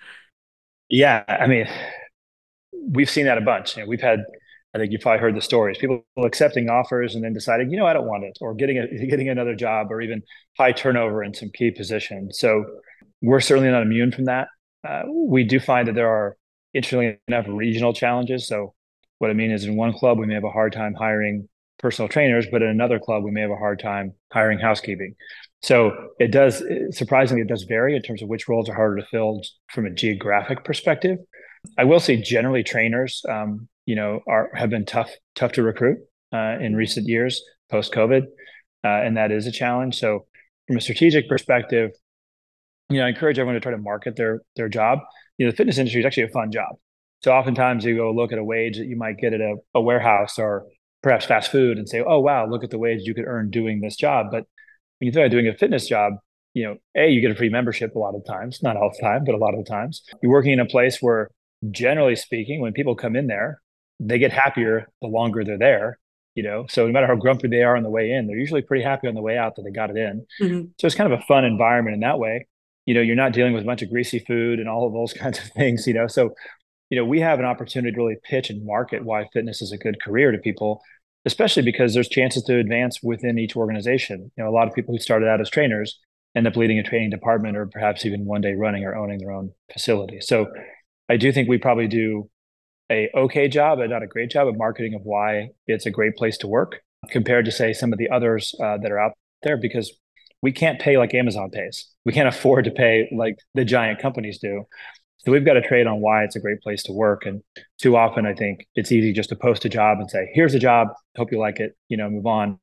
Yeah, 0.89 1.25
I 1.27 1.49
mean, 1.49 1.67
we've 2.73 3.11
seen 3.11 3.25
that 3.25 3.37
a 3.37 3.41
bunch. 3.41 3.77
You 3.77 3.83
know, 3.83 3.89
we've 3.89 4.01
had, 4.01 4.21
I 4.73 4.79
think 4.79 4.93
you 4.93 5.01
probably 5.01 5.19
heard 5.19 5.35
the 5.35 5.41
stories, 5.41 5.77
people 5.79 6.05
accepting 6.17 6.71
offers 6.71 7.17
and 7.17 7.25
then 7.25 7.33
deciding, 7.33 7.73
you 7.73 7.79
know, 7.79 7.87
I 7.87 7.95
don't 7.95 8.07
want 8.07 8.23
it, 8.23 8.39
or 8.41 8.55
getting 8.55 8.79
a, 8.79 8.87
getting 9.11 9.29
another 9.29 9.57
job, 9.57 9.91
or 9.91 10.01
even 10.01 10.23
high 10.57 10.71
turnover 10.71 11.25
in 11.25 11.35
some 11.35 11.51
key 11.53 11.73
positions. 11.73 12.39
So 12.39 12.65
we're 13.23 13.41
certainly 13.41 13.73
not 13.73 13.83
immune 13.83 14.13
from 14.13 14.27
that. 14.27 14.47
Uh, 14.89 15.03
we 15.13 15.43
do 15.43 15.59
find 15.59 15.89
that 15.89 15.97
there 15.97 16.09
are 16.09 16.37
interestingly 16.76 17.19
enough 17.28 17.46
regional 17.49 17.93
challenges. 17.93 18.46
So 18.46 18.75
what 19.19 19.31
I 19.31 19.34
mean 19.34 19.50
is 19.50 19.64
in 19.64 19.76
one 19.76 19.93
club 19.93 20.19
we 20.19 20.26
may 20.26 20.34
have 20.34 20.44
a 20.44 20.50
hard 20.50 20.73
time 20.73 20.94
hiring 20.94 21.49
personal 21.78 22.08
trainers, 22.08 22.46
but 22.50 22.62
in 22.62 22.69
another 22.69 22.99
club 22.99 23.25
we 23.25 23.31
may 23.31 23.40
have 23.40 23.50
a 23.50 23.56
hard 23.56 23.81
time 23.81 24.12
hiring 24.32 24.58
housekeeping. 24.58 25.14
So 25.62 26.11
it 26.19 26.31
does 26.31 26.62
surprisingly 26.90 27.43
it 27.43 27.49
does 27.49 27.64
vary 27.64 27.96
in 27.96 28.02
terms 28.02 28.23
of 28.23 28.28
which 28.28 28.49
roles 28.49 28.69
are 28.69 28.75
harder 28.75 28.96
to 28.96 29.06
fill 29.06 29.40
from 29.70 29.87
a 29.87 29.90
geographic 29.90 30.64
perspective. 30.64 31.19
I 31.78 31.84
will 31.84 32.00
say 32.00 32.17
generally 32.17 32.62
trainers, 32.62 33.23
um, 33.28 33.69
you 33.87 33.96
know, 33.96 34.20
are 34.28 34.50
have 34.55 34.70
been 34.70 34.84
tough 34.84 35.11
tough 35.34 35.52
to 35.52 35.62
recruit 35.62 35.99
uh, 36.32 36.58
in 36.61 36.76
recent 36.76 37.08
years 37.08 37.43
post 37.70 37.93
COVID, 37.93 38.23
uh, 38.84 38.88
and 38.88 39.17
that 39.17 39.32
is 39.32 39.46
a 39.46 39.52
challenge. 39.52 39.99
So 39.99 40.26
from 40.67 40.76
a 40.76 40.81
strategic 40.81 41.28
perspective, 41.28 41.90
you 42.88 42.99
know, 42.99 43.06
I 43.06 43.09
encourage 43.09 43.38
everyone 43.38 43.55
to 43.55 43.61
try 43.61 43.73
to 43.73 43.79
market 43.79 44.17
their 44.17 44.41
their 44.56 44.69
job 44.69 45.00
you 45.38 45.47
know, 45.47 45.50
the 45.50 45.56
fitness 45.56 45.79
industry 45.79 46.00
is 46.00 46.06
actually 46.06 46.25
a 46.25 46.29
fun 46.29 46.50
job. 46.50 46.77
So 47.23 47.33
oftentimes 47.33 47.85
you 47.85 47.97
go 47.97 48.12
look 48.12 48.33
at 48.33 48.38
a 48.38 48.44
wage 48.44 48.79
that 48.79 48.87
you 48.87 48.97
might 48.97 49.19
get 49.19 49.33
at 49.33 49.41
a, 49.41 49.56
a 49.75 49.81
warehouse 49.81 50.38
or 50.38 50.67
perhaps 51.03 51.25
fast 51.25 51.50
food 51.50 51.79
and 51.79 51.88
say, 51.88 52.03
oh, 52.06 52.21
wow, 52.21 52.47
look 52.47 52.65
at 52.65 52.71
the 52.71 52.79
wage 52.79 53.03
you 53.03 53.15
could 53.15 53.27
earn 53.27 53.50
doing 53.50 53.81
this 53.81 53.97
job. 53.97 54.27
But 54.31 54.44
when 54.99 55.06
you 55.06 55.12
think 55.12 55.25
about 55.25 55.31
doing 55.31 55.49
a 55.49 55.56
fitness 55.56 55.87
job, 55.87 56.15
you 56.55 56.65
know, 56.65 56.77
A, 56.97 57.09
you 57.09 57.21
get 57.21 57.31
a 57.31 57.35
free 57.35 57.50
membership 57.50 57.94
a 57.94 57.99
lot 57.99 58.15
of 58.15 58.25
times, 58.25 58.62
not 58.62 58.77
all 58.77 58.91
the 58.91 59.03
time, 59.03 59.25
but 59.25 59.35
a 59.35 59.38
lot 59.38 59.55
of 59.55 59.62
the 59.62 59.69
times. 59.69 60.03
You're 60.23 60.33
working 60.33 60.53
in 60.53 60.61
a 60.61 60.67
place 60.67 60.99
where, 61.03 61.31
generally 61.71 62.17
speaking, 62.17 62.61
when 62.61 62.73
people 62.73 62.94
come 62.94 63.15
in 63.15 63.27
there, 63.27 63.61
they 64.00 64.19
get 64.19 64.33
happier 64.33 64.88
the 65.03 65.09
longer 65.09 65.44
they're 65.44 65.59
there. 65.59 65.99
You 66.35 66.43
know, 66.43 66.67
so 66.69 66.87
no 66.87 66.93
matter 66.93 67.06
how 67.06 67.15
grumpy 67.15 67.49
they 67.49 67.62
are 67.62 67.77
on 67.77 67.83
the 67.83 67.91
way 67.91 68.11
in, 68.11 68.27
they're 68.27 68.37
usually 68.37 68.61
pretty 68.61 68.85
happy 68.85 69.09
on 69.09 69.15
the 69.15 69.23
way 69.23 69.38
out 69.38 69.56
that 69.56 69.62
they 69.62 69.71
got 69.71 69.88
it 69.88 69.97
in. 69.97 70.27
Mm-hmm. 70.41 70.67
So 70.79 70.87
it's 70.87 70.94
kind 70.94 71.11
of 71.11 71.19
a 71.19 71.23
fun 71.23 71.47
environment 71.47 71.94
in 71.94 72.00
that 72.00 72.19
way 72.19 72.47
you 72.87 72.94
know 72.94 73.00
you're 73.00 73.17
not 73.17 73.33
dealing 73.33 73.53
with 73.53 73.62
a 73.62 73.67
bunch 73.67 73.83
of 73.83 73.91
greasy 73.91 74.19
food 74.21 74.59
and 74.59 74.69
all 74.69 74.87
of 74.87 74.93
those 74.93 75.12
kinds 75.21 75.38
of 75.38 75.47
things 75.49 75.87
you 75.87 75.94
know? 75.94 76.06
So 76.06 76.31
you 76.91 76.99
know 76.99 77.05
we 77.05 77.21
have 77.21 77.38
an 77.38 77.44
opportunity 77.44 77.94
to 77.94 77.99
really 77.99 78.17
pitch 78.25 78.50
and 78.50 78.65
market 78.65 79.05
why 79.05 79.29
fitness 79.33 79.61
is 79.61 79.73
a 79.73 79.79
good 79.79 80.03
career 80.03 80.33
to 80.33 80.38
people 80.38 80.83
especially 81.25 81.62
because 81.62 81.93
there's 81.93 82.09
chances 82.09 82.44
to 82.44 82.56
advance 82.56 83.03
within 83.03 83.37
each 83.37 83.56
organization. 83.56 84.31
You 84.37 84.44
know 84.44 84.50
a 84.50 84.55
lot 84.55 84.69
of 84.69 84.75
people 84.75 84.94
who 84.94 85.00
started 85.00 85.29
out 85.29 85.41
as 85.41 85.50
trainers 85.50 85.99
end 86.35 86.47
up 86.47 86.56
leading 86.56 86.79
a 86.79 86.83
training 86.83 87.11
department 87.11 87.56
or 87.56 87.67
perhaps 87.67 88.05
even 88.06 88.25
one 88.27 88.43
day 88.43 88.55
running 88.55 88.85
or 88.85 88.94
owning 88.94 89.19
their 89.19 89.33
own 89.33 89.53
facility. 89.73 90.21
So 90.21 90.47
i 91.09 91.17
do 91.17 91.33
think 91.33 91.49
we 91.49 91.59
probably 91.59 91.88
do 91.88 92.29
a 92.91 93.11
okay 93.15 93.49
job 93.49 93.79
but 93.79 93.91
not 93.91 94.03
a 94.03 94.06
great 94.06 94.31
job 94.31 94.49
of 94.49 94.56
marketing 94.56 94.94
of 94.94 95.03
why 95.03 95.49
it's 95.67 95.87
a 95.87 95.91
great 95.91 96.17
place 96.17 96.38
to 96.38 96.47
work 96.47 96.81
compared 97.11 97.44
to 97.44 97.53
say 97.53 97.73
some 97.73 97.93
of 97.93 97.99
the 97.99 98.11
others 98.11 98.55
uh, 98.62 98.77
that 98.79 98.91
are 98.91 98.99
out 98.99 99.12
there 99.43 99.56
because 99.56 99.93
we 100.47 100.53
can't 100.53 100.79
pay 100.79 100.97
like 100.97 101.13
Amazon 101.13 101.51
pays. 101.51 101.89
We 102.05 102.13
can't 102.13 102.29
afford 102.29 102.67
to 102.67 102.71
pay 102.71 103.09
like 103.11 103.37
the 103.55 103.65
giant 103.65 103.99
companies 103.99 104.39
do. 104.39 104.63
So 105.17 105.33
we've 105.33 105.45
got 105.45 105.55
to 105.55 105.61
trade 105.61 105.89
on 105.89 106.01
why 106.01 106.23
it's 106.23 106.37
a 106.37 106.41
great 106.41 106.61
place 106.61 106.85
to 106.85 106.93
work. 106.93 107.27
And 107.27 107.43
too 107.79 107.97
often, 107.97 108.27
I 108.27 108.33
think 108.33 108.65
it's 108.77 108.93
easy 108.93 109.13
just 109.13 109.31
to 109.31 109.35
post 109.35 109.65
a 109.65 109.69
job 109.69 109.99
and 109.99 110.09
say, 110.09 110.31
"Here's 110.35 110.55
a 110.55 110.61
job. 110.61 110.87
Hope 111.17 111.33
you 111.33 111.41
like 111.41 111.59
it. 111.59 111.77
You 111.89 111.97
know, 111.97 112.09
move 112.09 112.27
on." 112.27 112.61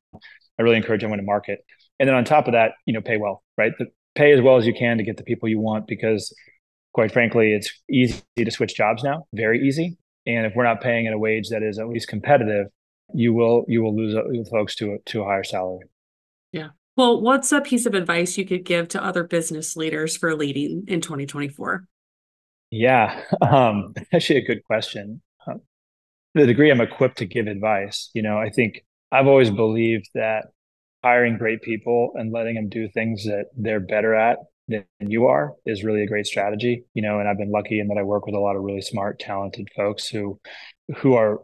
I 0.58 0.62
really 0.62 0.78
encourage 0.78 1.04
everyone 1.04 1.18
to 1.18 1.24
market. 1.24 1.58
And 2.00 2.08
then 2.08 2.16
on 2.16 2.24
top 2.24 2.46
of 2.46 2.52
that, 2.54 2.72
you 2.86 2.94
know, 2.94 3.02
pay 3.02 3.18
well, 3.18 3.42
right? 3.58 3.72
The, 3.78 3.88
pay 4.14 4.32
as 4.32 4.40
well 4.40 4.56
as 4.56 4.66
you 4.66 4.72
can 4.72 4.96
to 4.96 5.04
get 5.04 5.18
the 5.18 5.22
people 5.22 5.50
you 5.50 5.60
want 5.60 5.86
because, 5.86 6.34
quite 6.94 7.12
frankly, 7.12 7.52
it's 7.52 7.70
easy 7.90 8.22
to 8.38 8.50
switch 8.50 8.74
jobs 8.74 9.02
now, 9.02 9.26
very 9.34 9.60
easy. 9.68 9.98
And 10.26 10.46
if 10.46 10.54
we're 10.56 10.64
not 10.64 10.80
paying 10.80 11.06
at 11.06 11.12
a 11.12 11.18
wage 11.18 11.50
that 11.50 11.62
is 11.62 11.78
at 11.78 11.88
least 11.88 12.08
competitive, 12.08 12.68
you 13.12 13.34
will 13.34 13.66
you 13.68 13.82
will 13.82 13.94
lose 13.94 14.14
uh, 14.14 14.22
folks 14.50 14.74
to 14.76 14.96
to 15.04 15.20
a 15.20 15.26
higher 15.26 15.44
salary. 15.44 15.84
Well, 16.96 17.20
what's 17.20 17.50
a 17.50 17.60
piece 17.60 17.86
of 17.86 17.94
advice 17.94 18.38
you 18.38 18.46
could 18.46 18.64
give 18.64 18.88
to 18.88 19.04
other 19.04 19.24
business 19.24 19.76
leaders 19.76 20.16
for 20.16 20.34
leading 20.34 20.84
in 20.86 21.00
2024? 21.00 21.84
Yeah, 22.70 23.22
um, 23.40 23.94
actually, 24.12 24.38
a 24.38 24.46
good 24.46 24.64
question. 24.64 25.20
Uh, 25.46 25.54
the 26.34 26.46
degree 26.46 26.70
I'm 26.70 26.80
equipped 26.80 27.18
to 27.18 27.26
give 27.26 27.46
advice, 27.46 28.10
you 28.14 28.22
know, 28.22 28.38
I 28.38 28.50
think 28.50 28.84
I've 29.10 29.26
always 29.26 29.50
believed 29.50 30.08
that 30.14 30.46
hiring 31.02 31.36
great 31.36 31.62
people 31.62 32.12
and 32.14 32.32
letting 32.32 32.54
them 32.54 32.68
do 32.68 32.88
things 32.88 33.24
that 33.24 33.46
they're 33.56 33.80
better 33.80 34.14
at 34.14 34.38
than 34.68 34.84
you 35.00 35.26
are 35.26 35.52
is 35.66 35.84
really 35.84 36.02
a 36.02 36.06
great 36.06 36.26
strategy. 36.26 36.84
You 36.94 37.02
know, 37.02 37.18
and 37.18 37.28
I've 37.28 37.38
been 37.38 37.50
lucky 37.50 37.80
in 37.80 37.88
that 37.88 37.98
I 37.98 38.02
work 38.02 38.26
with 38.26 38.34
a 38.34 38.40
lot 38.40 38.56
of 38.56 38.62
really 38.62 38.80
smart, 38.80 39.18
talented 39.18 39.68
folks 39.76 40.08
who 40.08 40.40
who 40.98 41.14
are 41.14 41.40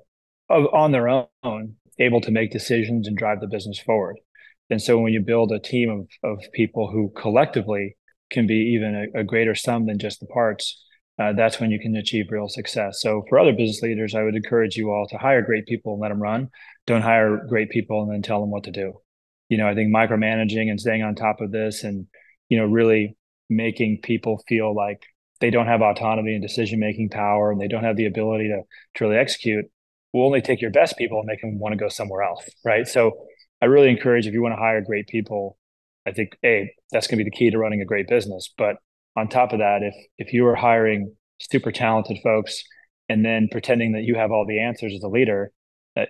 on 0.49 0.93
their 0.93 1.09
own 1.43 1.77
able 1.99 2.21
to 2.21 2.31
make 2.31 2.51
decisions 2.51 3.07
and 3.07 3.17
drive 3.17 3.41
the 3.41 3.47
business 3.47 3.79
forward. 3.79 4.17
And 4.71 4.81
so 4.81 4.99
when 4.99 5.13
you 5.13 5.21
build 5.21 5.53
a 5.53 5.59
team 5.59 5.91
of, 5.91 6.09
of 6.23 6.45
people 6.53 6.91
who 6.91 7.13
collectively 7.17 7.97
can 8.31 8.47
be 8.47 8.75
even 8.75 9.09
a, 9.15 9.21
a 9.21 9.25
greater 9.25 9.55
sum 9.55 9.87
than 9.87 9.99
just 9.99 10.21
the 10.21 10.27
parts, 10.27 10.83
uh, 11.19 11.33
that's 11.35 11.61
when 11.61 11.71
you 11.71 11.79
can 11.79 11.95
achieve 11.97 12.27
real 12.31 12.49
success. 12.49 13.01
So 13.03 13.25
for 13.29 13.39
other 13.39 13.53
business 13.53 13.83
leaders, 13.83 14.15
I 14.15 14.23
would 14.23 14.37
encourage 14.37 14.77
you 14.77 14.91
all 14.91 15.07
to 15.09 15.19
hire 15.19 15.43
great 15.43 15.67
people 15.67 15.93
and 15.93 16.01
let 16.01 16.09
them 16.09 16.23
run. 16.23 16.49
Don't 16.87 17.03
hire 17.03 17.45
great 17.49 17.71
people 17.71 18.03
and 18.03 18.13
then 18.13 18.23
tell 18.23 18.41
them 18.41 18.51
what 18.51 18.65
to 18.65 18.71
do. 18.71 18.95
You 19.49 19.59
know, 19.59 19.69
I 19.69 19.75
think 19.75 19.95
micromanaging 19.95 20.71
and 20.71 20.81
staying 20.81 21.03
on 21.03 21.15
top 21.15 21.41
of 21.41 21.51
this 21.51 21.85
and, 21.85 22.07
you 22.49 22.57
know, 22.57 22.65
really 22.65 23.17
making 23.51 24.01
people 24.03 24.43
feel 24.49 24.75
like 24.75 25.03
they 25.41 25.51
don't 25.51 25.67
have 25.67 25.83
autonomy 25.83 26.35
and 26.35 26.43
decision 26.43 26.79
making 26.79 27.11
power 27.11 27.51
and 27.51 27.61
they 27.61 27.69
don't 27.69 27.85
have 27.85 27.97
the 27.97 28.07
ability 28.07 28.49
to, 28.49 28.63
really 29.05 29.17
execute 29.17 29.65
will 30.13 30.27
only 30.27 30.41
take 30.41 30.61
your 30.61 30.71
best 30.71 30.97
people 30.97 31.19
and 31.19 31.27
make 31.27 31.41
them 31.41 31.59
want 31.59 31.73
to 31.73 31.77
go 31.77 31.89
somewhere 31.89 32.23
else. 32.23 32.49
Right. 32.65 32.87
So 32.87 33.27
I 33.63 33.67
really 33.67 33.91
encourage 33.91 34.27
if 34.27 34.33
you 34.33 34.43
want 34.43 34.53
to 34.53 34.61
hire 34.61 34.81
great 34.81 35.07
people, 35.09 35.59
I 36.07 36.13
think 36.13 36.37
a 36.45 36.73
that's 36.91 37.07
going 37.07 37.19
to 37.19 37.25
be 37.25 37.31
the 37.31 37.37
key 37.37 37.51
to 37.51 37.59
running 37.59 37.83
a 37.83 37.85
great 37.85 38.09
business. 38.09 38.53
But 38.57 38.77
on 39.17 39.29
top 39.29 39.53
of 39.53 39.59
that, 39.59 39.83
if 39.83 39.95
if 40.19 40.33
you 40.33 40.47
are 40.47 40.55
hiring 40.55 41.15
super 41.39 41.73
talented 41.73 42.19
folks 42.23 42.63
and 43.09 43.25
then 43.25 43.49
pretending 43.51 43.93
that 43.93 44.03
you 44.03 44.15
have 44.15 44.31
all 44.31 44.47
the 44.47 44.61
answers 44.61 44.95
as 44.95 45.03
a 45.03 45.09
leader, 45.09 45.53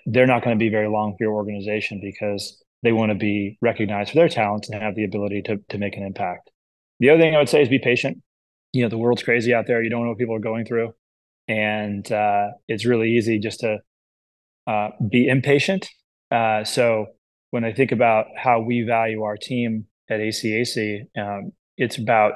they're 0.06 0.26
not 0.26 0.44
going 0.44 0.56
to 0.56 0.62
be 0.62 0.68
very 0.68 0.88
long 0.88 1.14
for 1.16 1.24
your 1.24 1.34
organization 1.34 2.00
because 2.02 2.62
they 2.82 2.92
want 2.92 3.10
to 3.10 3.14
be 3.14 3.58
recognized 3.60 4.10
for 4.10 4.16
their 4.16 4.28
talents 4.28 4.68
and 4.68 4.82
have 4.82 4.94
the 4.94 5.04
ability 5.04 5.42
to 5.42 5.58
to 5.68 5.78
make 5.78 5.96
an 5.96 6.04
impact. 6.04 6.50
The 7.00 7.10
other 7.10 7.20
thing 7.20 7.34
I 7.34 7.38
would 7.38 7.48
say 7.48 7.62
is 7.62 7.68
be 7.68 7.78
patient. 7.78 8.22
You 8.72 8.82
know, 8.82 8.88
the 8.88 8.98
world's 8.98 9.22
crazy 9.22 9.52
out 9.52 9.66
there. 9.66 9.82
You 9.82 9.90
don't 9.90 10.02
know 10.02 10.10
what 10.10 10.18
people 10.18 10.36
are 10.36 10.40
going 10.40 10.64
through, 10.64 10.92
and 11.48 12.10
uh, 12.12 12.48
it's 12.68 12.84
really 12.84 13.10
easy 13.16 13.38
just 13.38 13.60
to 13.60 13.78
uh, 14.66 14.90
be 15.10 15.26
impatient. 15.26 15.88
Uh, 16.30 16.62
so 16.62 17.06
when 17.50 17.64
I 17.64 17.72
think 17.72 17.92
about 17.92 18.26
how 18.36 18.60
we 18.60 18.82
value 18.82 19.22
our 19.22 19.36
team 19.36 19.86
at 20.08 20.20
ACAC, 20.20 21.06
um, 21.16 21.52
it's 21.76 21.98
about 21.98 22.32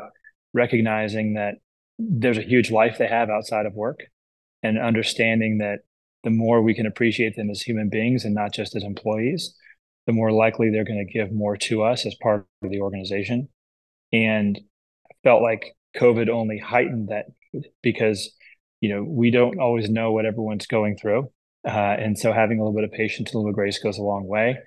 recognizing 0.53 1.35
that 1.35 1.55
there's 1.99 2.39
a 2.39 2.43
huge 2.43 2.71
life 2.71 2.99
they 2.99 3.07
have 3.07 3.31
outside 3.31 3.67
of 3.67 3.75
work 3.75 4.01
and 4.63 4.79
understanding 4.79 5.59
that 5.59 5.81
the 6.25 6.31
more 6.31 6.63
we 6.63 6.75
can 6.75 6.87
appreciate 6.87 7.37
them 7.37 7.51
as 7.51 7.61
human 7.61 7.89
beings 7.89 8.25
and 8.25 8.35
not 8.35 8.53
just 8.53 8.75
as 8.75 8.83
employees, 8.83 9.55
the 10.07 10.13
more 10.13 10.33
likely 10.33 10.71
they're 10.71 10.85
going 10.85 11.05
to 11.07 11.13
give 11.13 11.33
more 11.33 11.57
to 11.57 11.83
us 11.83 12.07
as 12.07 12.15
part 12.17 12.47
of 12.63 12.71
the 12.71 12.81
organization. 12.81 13.49
And 14.13 14.59
I 15.07 15.15
felt 15.23 15.43
like 15.43 15.77
COVID 15.97 16.29
only 16.29 16.59
heightened 16.59 17.09
that 17.09 17.27
because, 17.83 18.31
you 18.81 18.89
know, 18.89 19.05
we 19.05 19.31
don't 19.31 19.61
always 19.61 19.89
know 19.89 20.13
what 20.13 20.27
everyone's 20.27 20.67
going 20.67 20.97
through. 20.97 21.31
Uh, 21.67 21.71
and 21.71 22.19
so 22.19 22.33
having 22.33 22.59
a 22.59 22.63
little 22.63 22.75
bit 22.75 22.85
of 22.85 22.93
patience, 22.93 23.33
a 23.33 23.37
little 23.37 23.51
bit 23.51 23.53
of 23.53 23.57
grace 23.57 23.79
goes 23.79 23.99
a 23.99 24.03
long 24.03 24.27
way. 24.27 24.59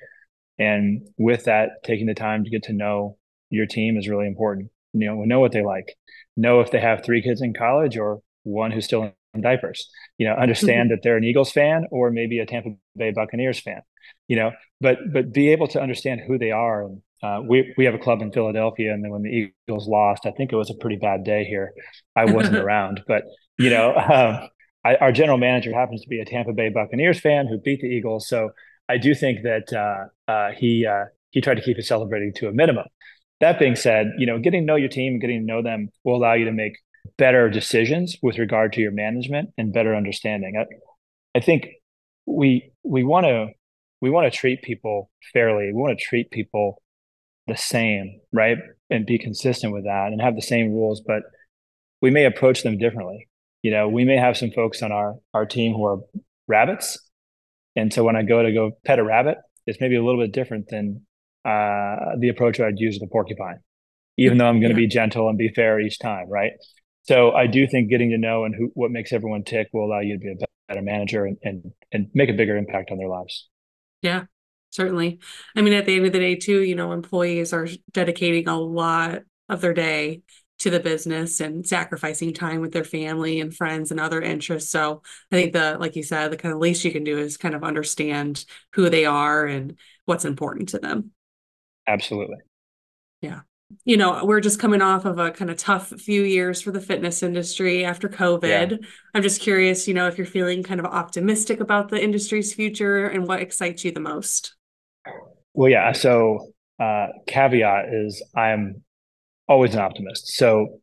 And 0.59 1.07
with 1.17 1.45
that, 1.45 1.83
taking 1.83 2.07
the 2.07 2.13
time 2.13 2.43
to 2.43 2.49
get 2.49 2.63
to 2.63 2.73
know 2.73 3.17
your 3.49 3.65
team 3.65 3.97
is 3.97 4.07
really 4.07 4.27
important. 4.27 4.71
You 4.93 5.07
know, 5.07 5.23
know 5.23 5.39
what 5.39 5.51
they 5.51 5.63
like, 5.63 5.95
know 6.35 6.61
if 6.61 6.71
they 6.71 6.79
have 6.79 7.03
three 7.03 7.21
kids 7.21 7.41
in 7.41 7.53
college 7.53 7.97
or 7.97 8.21
one 8.43 8.71
who's 8.71 8.85
still 8.85 9.13
in 9.33 9.41
diapers. 9.41 9.89
You 10.17 10.27
know, 10.27 10.33
understand 10.33 10.91
that 10.91 10.99
they're 11.03 11.17
an 11.17 11.23
Eagles 11.23 11.51
fan 11.51 11.85
or 11.91 12.11
maybe 12.11 12.39
a 12.39 12.45
Tampa 12.45 12.71
Bay 12.95 13.11
Buccaneers 13.11 13.59
fan. 13.59 13.81
You 14.27 14.37
know, 14.37 14.51
but 14.81 14.97
but 15.11 15.33
be 15.33 15.51
able 15.51 15.67
to 15.69 15.81
understand 15.81 16.21
who 16.25 16.37
they 16.37 16.51
are. 16.51 16.83
And 16.83 17.01
uh, 17.21 17.41
we 17.47 17.73
we 17.77 17.85
have 17.85 17.95
a 17.95 17.99
club 17.99 18.21
in 18.21 18.31
Philadelphia, 18.31 18.93
and 18.93 19.03
then 19.03 19.11
when 19.11 19.23
the 19.23 19.51
Eagles 19.67 19.87
lost, 19.87 20.25
I 20.25 20.31
think 20.31 20.51
it 20.51 20.55
was 20.55 20.69
a 20.69 20.75
pretty 20.75 20.97
bad 20.97 21.23
day 21.23 21.43
here. 21.43 21.73
I 22.15 22.25
wasn't 22.25 22.57
around, 22.65 23.01
but 23.07 23.23
you 23.57 23.69
know, 23.69 23.95
um, 23.95 24.49
I, 24.83 24.95
our 24.95 25.11
general 25.11 25.37
manager 25.37 25.73
happens 25.73 26.01
to 26.01 26.09
be 26.09 26.19
a 26.19 26.25
Tampa 26.25 26.53
Bay 26.53 26.69
Buccaneers 26.69 27.19
fan 27.19 27.47
who 27.47 27.59
beat 27.59 27.81
the 27.81 27.87
Eagles, 27.87 28.27
so 28.27 28.51
I 28.89 28.97
do 28.97 29.13
think 29.13 29.43
that 29.43 29.73
uh, 29.73 30.31
uh, 30.31 30.51
he 30.51 30.85
uh, 30.85 31.05
he 31.31 31.41
tried 31.41 31.55
to 31.55 31.61
keep 31.61 31.77
his 31.77 31.87
celebrating 31.87 32.33
to 32.37 32.47
a 32.47 32.51
minimum. 32.51 32.85
That 33.39 33.59
being 33.59 33.75
said, 33.75 34.13
you 34.17 34.25
know, 34.25 34.39
getting 34.39 34.63
to 34.63 34.65
know 34.65 34.75
your 34.75 34.89
team, 34.89 35.13
and 35.13 35.21
getting 35.21 35.41
to 35.41 35.45
know 35.45 35.61
them 35.61 35.89
will 36.03 36.15
allow 36.15 36.33
you 36.33 36.45
to 36.45 36.51
make 36.51 36.77
better 37.17 37.49
decisions 37.49 38.17
with 38.21 38.37
regard 38.37 38.73
to 38.73 38.81
your 38.81 38.91
management 38.91 39.49
and 39.57 39.73
better 39.73 39.95
understanding. 39.95 40.55
I, 40.59 40.65
I 41.37 41.41
think 41.41 41.67
we 42.25 42.71
we 42.83 43.03
want 43.03 43.25
to 43.25 43.47
we 44.01 44.09
want 44.09 44.31
to 44.31 44.37
treat 44.37 44.61
people 44.61 45.09
fairly. 45.33 45.67
We 45.67 45.81
want 45.81 45.97
to 45.97 46.03
treat 46.03 46.31
people 46.31 46.81
the 47.47 47.57
same, 47.57 48.19
right? 48.31 48.57
And 48.89 49.05
be 49.05 49.17
consistent 49.17 49.73
with 49.73 49.85
that 49.85 50.11
and 50.11 50.21
have 50.21 50.35
the 50.35 50.41
same 50.41 50.71
rules, 50.71 51.01
but 51.01 51.23
we 52.01 52.11
may 52.11 52.25
approach 52.25 52.63
them 52.63 52.77
differently. 52.77 53.27
You 53.63 53.71
know, 53.71 53.89
we 53.89 54.05
may 54.05 54.17
have 54.17 54.37
some 54.37 54.51
folks 54.51 54.81
on 54.81 54.91
our 54.91 55.15
our 55.33 55.45
team 55.45 55.73
who 55.73 55.85
are 55.85 55.99
rabbits. 56.47 56.97
And 57.77 57.93
so 57.93 58.03
when 58.03 58.15
I 58.15 58.23
go 58.23 58.41
to 58.41 58.51
go 58.51 58.71
pet 58.85 58.97
a 58.97 59.03
rabbit, 59.03 59.37
it's 59.67 59.79
maybe 59.79 59.95
a 59.95 60.03
little 60.03 60.19
bit 60.19 60.33
different 60.33 60.67
than 60.67 61.05
uh, 61.45 62.17
the 62.19 62.29
approach 62.29 62.59
I'd 62.59 62.79
use 62.79 62.95
with 62.99 63.07
a 63.07 63.11
porcupine, 63.11 63.59
even 64.17 64.39
though 64.39 64.47
I'm 64.47 64.59
going 64.59 64.73
to 64.73 64.81
yeah. 64.81 64.87
be 64.87 64.87
gentle 64.87 65.29
and 65.29 65.37
be 65.37 65.49
fair 65.49 65.79
each 65.79 65.99
time, 65.99 66.27
right? 66.27 66.53
So 67.03 67.31
I 67.31 67.45
do 67.45 67.67
think 67.67 67.89
getting 67.89 68.09
to 68.09 68.17
know 68.17 68.45
and 68.45 68.55
who 68.55 68.71
what 68.73 68.89
makes 68.89 69.13
everyone 69.13 69.43
tick 69.43 69.67
will 69.71 69.85
allow 69.85 69.99
you 69.99 70.15
to 70.15 70.19
be 70.19 70.31
a 70.31 70.45
better 70.67 70.81
manager 70.81 71.25
and 71.25 71.37
and, 71.43 71.71
and 71.91 72.07
make 72.15 72.29
a 72.29 72.33
bigger 72.33 72.57
impact 72.57 72.89
on 72.91 72.97
their 72.97 73.07
lives. 73.07 73.47
Yeah, 74.01 74.23
certainly. 74.71 75.19
I 75.55 75.61
mean, 75.61 75.73
at 75.73 75.85
the 75.85 75.95
end 75.95 76.07
of 76.07 76.11
the 76.11 76.19
day, 76.19 76.35
too, 76.35 76.63
you 76.63 76.75
know, 76.75 76.91
employees 76.93 77.53
are 77.53 77.67
dedicating 77.93 78.47
a 78.47 78.59
lot 78.59 79.21
of 79.49 79.61
their 79.61 79.73
day 79.73 80.23
to 80.59 80.69
the 80.69 80.79
business 80.79 81.39
and 81.39 81.65
sacrificing 81.65 82.33
time 82.33 82.61
with 82.61 82.71
their 82.71 82.83
family 82.83 83.39
and 83.39 83.55
friends 83.55 83.91
and 83.91 83.99
other 83.99 84.21
interests. 84.21 84.71
So 84.71 85.01
I 85.31 85.35
think 85.35 85.53
the, 85.53 85.77
like 85.79 85.95
you 85.95 86.03
said, 86.03 86.31
the 86.31 86.37
kind 86.37 86.53
of 86.53 86.59
least 86.59 86.83
you 86.83 86.91
can 86.91 87.03
do 87.03 87.17
is 87.17 87.37
kind 87.37 87.55
of 87.55 87.63
understand 87.63 88.43
who 88.73 88.89
they 88.89 89.05
are 89.05 89.45
and 89.45 89.77
what's 90.05 90.25
important 90.25 90.69
to 90.69 90.79
them. 90.79 91.11
Absolutely. 91.87 92.37
Yeah. 93.21 93.41
You 93.83 93.97
know, 93.97 94.23
we're 94.23 94.39
just 94.39 94.59
coming 94.59 94.81
off 94.81 95.05
of 95.05 95.19
a 95.19 95.31
kind 95.31 95.51
of 95.51 95.57
tough 95.57 95.89
few 95.89 96.23
years 96.23 96.61
for 96.61 96.71
the 96.71 96.79
fitness 96.79 97.21
industry 97.21 97.83
after 97.83 98.07
COVID. 98.07 98.71
Yeah. 98.71 98.77
I'm 99.13 99.21
just 99.21 99.41
curious, 99.41 99.87
you 99.87 99.93
know, 99.93 100.07
if 100.07 100.17
you're 100.17 100.25
feeling 100.25 100.63
kind 100.63 100.79
of 100.79 100.85
optimistic 100.85 101.59
about 101.59 101.89
the 101.89 102.01
industry's 102.01 102.53
future 102.53 103.05
and 103.07 103.27
what 103.27 103.41
excites 103.41 103.83
you 103.83 103.91
the 103.91 103.99
most. 103.99 104.55
Well, 105.53 105.69
yeah. 105.69 105.91
So, 105.91 106.53
uh, 106.79 107.07
caveat 107.27 107.93
is 107.93 108.23
I'm 108.35 108.83
always 109.47 109.73
an 109.73 109.81
optimist. 109.81 110.27
So 110.29 110.79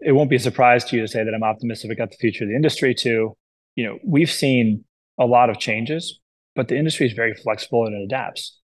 it 0.00 0.12
won't 0.12 0.30
be 0.30 0.36
a 0.36 0.40
surprise 0.40 0.84
to 0.86 0.96
you 0.96 1.02
to 1.02 1.08
say 1.08 1.24
that 1.24 1.34
I'm 1.34 1.42
optimistic 1.42 1.92
about 1.92 2.10
the 2.10 2.16
future 2.16 2.44
of 2.44 2.50
the 2.50 2.56
industry 2.56 2.94
too. 2.94 3.36
You 3.76 3.86
know, 3.86 3.98
we've 4.04 4.30
seen 4.30 4.84
a 5.18 5.26
lot 5.26 5.50
of 5.50 5.58
changes, 5.58 6.20
but 6.54 6.68
the 6.68 6.76
industry 6.76 7.06
is 7.06 7.12
very 7.12 7.34
flexible 7.34 7.86
and 7.86 7.94
it 7.94 8.04
adapts. 8.04 8.58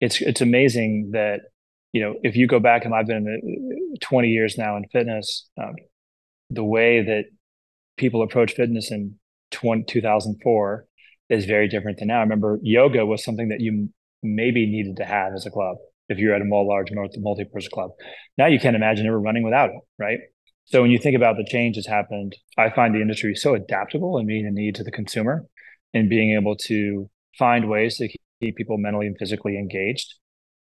It's 0.00 0.20
it's 0.20 0.40
amazing 0.40 1.10
that 1.12 1.40
you 1.92 2.00
know 2.00 2.14
if 2.22 2.36
you 2.36 2.46
go 2.46 2.58
back 2.58 2.84
and 2.84 2.94
I've 2.94 3.06
been 3.06 3.96
20 4.00 4.28
years 4.28 4.56
now 4.56 4.76
in 4.76 4.86
fitness, 4.88 5.48
um, 5.60 5.74
the 6.48 6.64
way 6.64 7.02
that 7.02 7.24
people 7.96 8.22
approach 8.22 8.52
fitness 8.52 8.90
in 8.90 9.16
20, 9.50 9.84
2004 9.84 10.86
is 11.28 11.44
very 11.44 11.68
different 11.68 11.98
than 11.98 12.08
now. 12.08 12.18
I 12.18 12.22
remember 12.22 12.58
yoga 12.62 13.04
was 13.04 13.22
something 13.22 13.48
that 13.48 13.60
you 13.60 13.90
maybe 14.22 14.66
needed 14.66 14.96
to 14.96 15.04
have 15.04 15.34
as 15.34 15.46
a 15.46 15.50
club 15.50 15.76
if 16.10 16.18
you're 16.18 16.34
at 16.34 16.42
a 16.42 16.44
more 16.44 16.66
large 16.66 16.90
multi-person 16.92 17.70
club. 17.72 17.92
Now 18.36 18.46
you 18.46 18.58
can't 18.58 18.76
imagine 18.76 19.06
ever 19.06 19.18
running 19.18 19.44
without 19.44 19.70
it, 19.70 19.80
right? 19.98 20.18
So 20.66 20.82
when 20.82 20.90
you 20.90 20.98
think 20.98 21.16
about 21.16 21.36
the 21.36 21.44
change 21.44 21.76
that's 21.76 21.86
happened, 21.86 22.36
I 22.58 22.70
find 22.70 22.94
the 22.94 23.00
industry 23.00 23.34
so 23.34 23.54
adaptable 23.54 24.18
and 24.18 24.26
meeting 24.26 24.44
the 24.44 24.60
need 24.60 24.74
to 24.74 24.84
the 24.84 24.90
consumer 24.90 25.46
and 25.94 26.10
being 26.10 26.36
able 26.36 26.56
to 26.56 27.08
find 27.38 27.68
ways 27.68 27.96
to 27.96 28.08
keep 28.40 28.56
people 28.56 28.76
mentally 28.76 29.06
and 29.06 29.16
physically 29.18 29.56
engaged. 29.56 30.14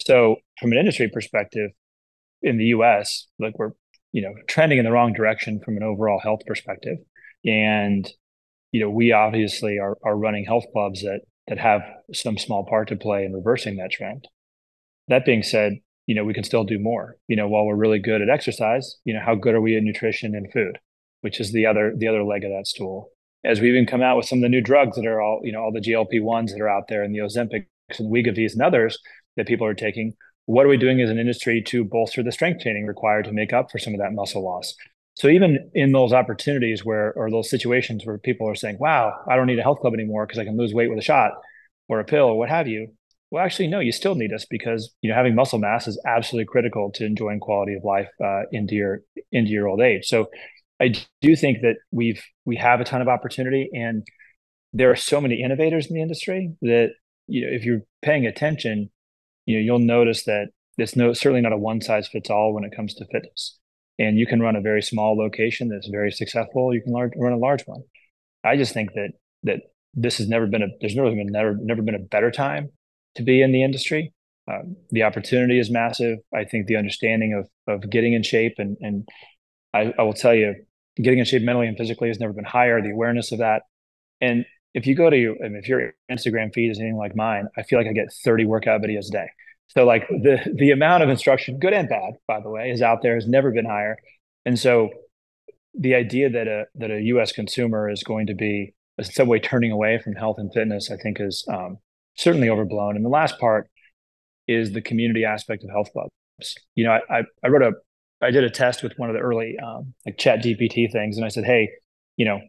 So 0.00 0.36
from 0.60 0.72
an 0.72 0.78
industry 0.78 1.08
perspective, 1.08 1.70
in 2.42 2.58
the 2.58 2.66
US, 2.66 3.26
like 3.38 3.58
we're, 3.58 3.72
you 4.12 4.22
know, 4.22 4.34
trending 4.46 4.78
in 4.78 4.84
the 4.84 4.92
wrong 4.92 5.12
direction 5.12 5.60
from 5.64 5.76
an 5.76 5.82
overall 5.82 6.20
health 6.20 6.40
perspective. 6.46 6.98
And, 7.44 8.08
you 8.72 8.80
know, 8.80 8.90
we 8.90 9.12
obviously 9.12 9.78
are 9.78 9.96
are 10.04 10.16
running 10.16 10.44
health 10.44 10.64
clubs 10.72 11.02
that 11.02 11.20
that 11.48 11.58
have 11.58 11.82
some 12.12 12.38
small 12.38 12.66
part 12.66 12.88
to 12.88 12.96
play 12.96 13.24
in 13.24 13.32
reversing 13.32 13.76
that 13.76 13.90
trend. 13.90 14.26
That 15.08 15.24
being 15.24 15.42
said, 15.42 15.78
you 16.06 16.14
know, 16.14 16.24
we 16.24 16.34
can 16.34 16.44
still 16.44 16.64
do 16.64 16.78
more. 16.78 17.16
You 17.28 17.36
know, 17.36 17.48
while 17.48 17.64
we're 17.64 17.76
really 17.76 17.98
good 17.98 18.22
at 18.22 18.30
exercise, 18.30 18.96
you 19.04 19.14
know, 19.14 19.20
how 19.24 19.34
good 19.34 19.54
are 19.54 19.60
we 19.60 19.76
at 19.76 19.82
nutrition 19.82 20.34
and 20.34 20.50
food, 20.52 20.78
which 21.20 21.40
is 21.40 21.52
the 21.52 21.66
other 21.66 21.92
the 21.96 22.08
other 22.08 22.24
leg 22.24 22.44
of 22.44 22.50
that 22.50 22.66
stool. 22.66 23.10
As 23.44 23.60
we 23.60 23.68
even 23.68 23.86
come 23.86 24.02
out 24.02 24.16
with 24.16 24.26
some 24.26 24.38
of 24.38 24.42
the 24.42 24.48
new 24.48 24.60
drugs 24.60 24.96
that 24.96 25.06
are 25.06 25.20
all, 25.20 25.40
you 25.44 25.52
know, 25.52 25.60
all 25.60 25.72
the 25.72 25.80
GLP 25.80 26.22
ones 26.22 26.52
that 26.52 26.60
are 26.60 26.68
out 26.68 26.88
there 26.88 27.02
and 27.02 27.14
the 27.14 27.20
Ozempic 27.20 27.66
and 27.98 28.12
Wegovys 28.12 28.54
and 28.54 28.62
others 28.62 28.98
that 29.36 29.46
people 29.46 29.66
are 29.66 29.74
taking, 29.74 30.14
what 30.46 30.66
are 30.66 30.68
we 30.68 30.76
doing 30.76 31.00
as 31.00 31.10
an 31.10 31.18
industry 31.18 31.62
to 31.62 31.84
bolster 31.84 32.22
the 32.22 32.32
strength 32.32 32.62
training 32.62 32.86
required 32.86 33.24
to 33.26 33.32
make 33.32 33.52
up 33.52 33.70
for 33.70 33.78
some 33.78 33.94
of 33.94 34.00
that 34.00 34.12
muscle 34.12 34.44
loss? 34.44 34.74
So 35.14 35.28
even 35.28 35.70
in 35.74 35.92
those 35.92 36.12
opportunities 36.12 36.84
where, 36.84 37.12
or 37.14 37.30
those 37.30 37.48
situations 37.48 38.04
where 38.04 38.18
people 38.18 38.48
are 38.48 38.54
saying, 38.54 38.78
"Wow, 38.80 39.14
I 39.28 39.36
don't 39.36 39.46
need 39.46 39.58
a 39.58 39.62
health 39.62 39.80
club 39.80 39.94
anymore 39.94 40.26
because 40.26 40.38
I 40.38 40.44
can 40.44 40.56
lose 40.56 40.74
weight 40.74 40.90
with 40.90 40.98
a 40.98 41.02
shot 41.02 41.32
or 41.88 42.00
a 42.00 42.04
pill 42.04 42.26
or 42.26 42.38
what 42.38 42.48
have 42.48 42.68
you," 42.68 42.88
well, 43.30 43.44
actually, 43.44 43.66
no, 43.68 43.80
you 43.80 43.92
still 43.92 44.14
need 44.14 44.32
us 44.32 44.46
because 44.48 44.94
you 45.02 45.10
know 45.10 45.16
having 45.16 45.34
muscle 45.34 45.58
mass 45.58 45.88
is 45.88 46.00
absolutely 46.06 46.46
critical 46.46 46.90
to 46.94 47.04
enjoying 47.04 47.40
quality 47.40 47.74
of 47.74 47.84
life 47.84 48.08
uh, 48.24 48.42
into 48.52 48.74
your 48.74 49.00
into 49.32 49.50
your 49.50 49.68
old 49.68 49.80
age. 49.80 50.06
So, 50.06 50.30
I 50.80 50.94
do 51.20 51.34
think 51.34 51.58
that 51.62 51.76
we've 51.90 52.22
we 52.44 52.56
have 52.56 52.80
a 52.80 52.84
ton 52.84 53.02
of 53.02 53.08
opportunity, 53.08 53.68
and 53.74 54.06
there 54.72 54.90
are 54.90 54.96
so 54.96 55.20
many 55.20 55.42
innovators 55.42 55.86
in 55.86 55.94
the 55.94 56.02
industry 56.02 56.52
that 56.62 56.90
you 57.26 57.42
know 57.42 57.52
if 57.52 57.64
you're 57.64 57.82
paying 58.02 58.26
attention, 58.26 58.90
you 59.46 59.56
know 59.56 59.62
you'll 59.62 59.78
notice 59.80 60.24
that 60.24 60.48
it's 60.78 60.94
no 60.94 61.12
certainly 61.12 61.40
not 61.40 61.52
a 61.52 61.58
one 61.58 61.80
size 61.80 62.08
fits 62.08 62.30
all 62.30 62.54
when 62.54 62.64
it 62.64 62.74
comes 62.76 62.94
to 62.94 63.06
fitness. 63.06 63.58
And 63.98 64.18
you 64.18 64.26
can 64.26 64.40
run 64.40 64.56
a 64.56 64.60
very 64.60 64.82
small 64.82 65.16
location 65.16 65.68
that's 65.68 65.88
very 65.88 66.12
successful. 66.12 66.74
You 66.74 66.82
can 66.82 66.92
large, 66.92 67.12
run 67.16 67.32
a 67.32 67.38
large 67.38 67.62
one. 67.62 67.82
I 68.44 68.56
just 68.56 68.74
think 68.74 68.92
that 68.92 69.12
that 69.44 69.60
this 69.94 70.18
has 70.18 70.28
never 70.28 70.46
been 70.46 70.62
a 70.62 70.66
there's 70.80 70.94
never 70.94 71.10
been 71.10 71.26
never 71.26 71.56
never 71.60 71.82
been 71.82 71.94
a 71.94 71.98
better 71.98 72.30
time 72.30 72.70
to 73.16 73.22
be 73.22 73.42
in 73.42 73.52
the 73.52 73.62
industry. 73.62 74.12
Um, 74.48 74.76
the 74.90 75.02
opportunity 75.02 75.58
is 75.58 75.70
massive. 75.70 76.18
I 76.34 76.44
think 76.44 76.66
the 76.66 76.76
understanding 76.76 77.34
of 77.34 77.48
of 77.72 77.88
getting 77.90 78.12
in 78.12 78.22
shape 78.22 78.54
and 78.58 78.76
and 78.80 79.08
I, 79.74 79.92
I 79.98 80.02
will 80.02 80.14
tell 80.14 80.34
you, 80.34 80.54
getting 80.96 81.18
in 81.18 81.24
shape 81.24 81.42
mentally 81.42 81.66
and 81.66 81.76
physically 81.76 82.08
has 82.08 82.20
never 82.20 82.32
been 82.32 82.44
higher. 82.44 82.80
The 82.80 82.90
awareness 82.90 83.32
of 83.32 83.38
that, 83.38 83.62
and 84.20 84.46
if 84.74 84.86
you 84.86 84.94
go 84.94 85.10
to 85.10 85.36
I 85.44 85.48
mean, 85.48 85.56
if 85.56 85.68
your 85.68 85.94
Instagram 86.10 86.54
feed 86.54 86.70
is 86.70 86.78
anything 86.78 86.96
like 86.96 87.16
mine, 87.16 87.48
I 87.56 87.62
feel 87.62 87.78
like 87.78 87.88
I 87.88 87.92
get 87.92 88.12
30 88.24 88.44
workout 88.44 88.82
videos 88.82 89.08
a 89.08 89.12
day. 89.12 89.28
So 89.68 89.84
like 89.84 90.08
the 90.08 90.38
the 90.54 90.70
amount 90.70 91.02
of 91.02 91.08
instruction, 91.08 91.58
good 91.58 91.72
and 91.72 91.88
bad, 91.88 92.14
by 92.28 92.40
the 92.40 92.50
way, 92.50 92.70
is 92.70 92.82
out 92.82 93.02
there 93.02 93.14
has 93.14 93.26
never 93.26 93.50
been 93.50 93.64
higher. 93.64 93.96
And 94.44 94.58
so 94.58 94.90
the 95.78 95.94
idea 95.94 96.30
that 96.30 96.46
a 96.46 96.66
that 96.76 96.90
a 96.90 97.00
U.S. 97.02 97.32
consumer 97.32 97.90
is 97.90 98.02
going 98.02 98.28
to 98.28 98.34
be 98.34 98.74
in 98.98 99.04
some 99.04 99.28
way 99.28 99.40
turning 99.40 99.72
away 99.72 99.98
from 99.98 100.14
health 100.14 100.36
and 100.38 100.52
fitness, 100.52 100.90
I 100.90 100.96
think 100.96 101.20
is 101.20 101.44
um, 101.52 101.78
certainly 102.16 102.48
overblown. 102.48 102.96
And 102.96 103.04
the 103.04 103.10
last 103.10 103.38
part 103.38 103.68
is 104.48 104.72
the 104.72 104.82
community 104.82 105.24
aspect 105.24 105.64
of 105.64 105.70
health 105.70 105.90
clubs. 105.92 106.10
You 106.74 106.84
know, 106.84 106.98
I, 107.10 107.22
I 107.44 107.48
wrote 107.48 107.62
a, 107.62 107.72
I 108.24 108.30
did 108.30 108.44
a 108.44 108.50
test 108.50 108.82
with 108.82 108.92
one 108.98 109.10
of 109.10 109.14
the 109.14 109.20
early 109.20 109.56
um, 109.58 109.94
like 110.04 110.18
Chat 110.18 110.42
GPT 110.42 110.90
things, 110.90 111.16
and 111.16 111.24
I 111.24 111.28
said, 111.28 111.44
hey, 111.44 111.70
you 112.16 112.24
know, 112.24 112.40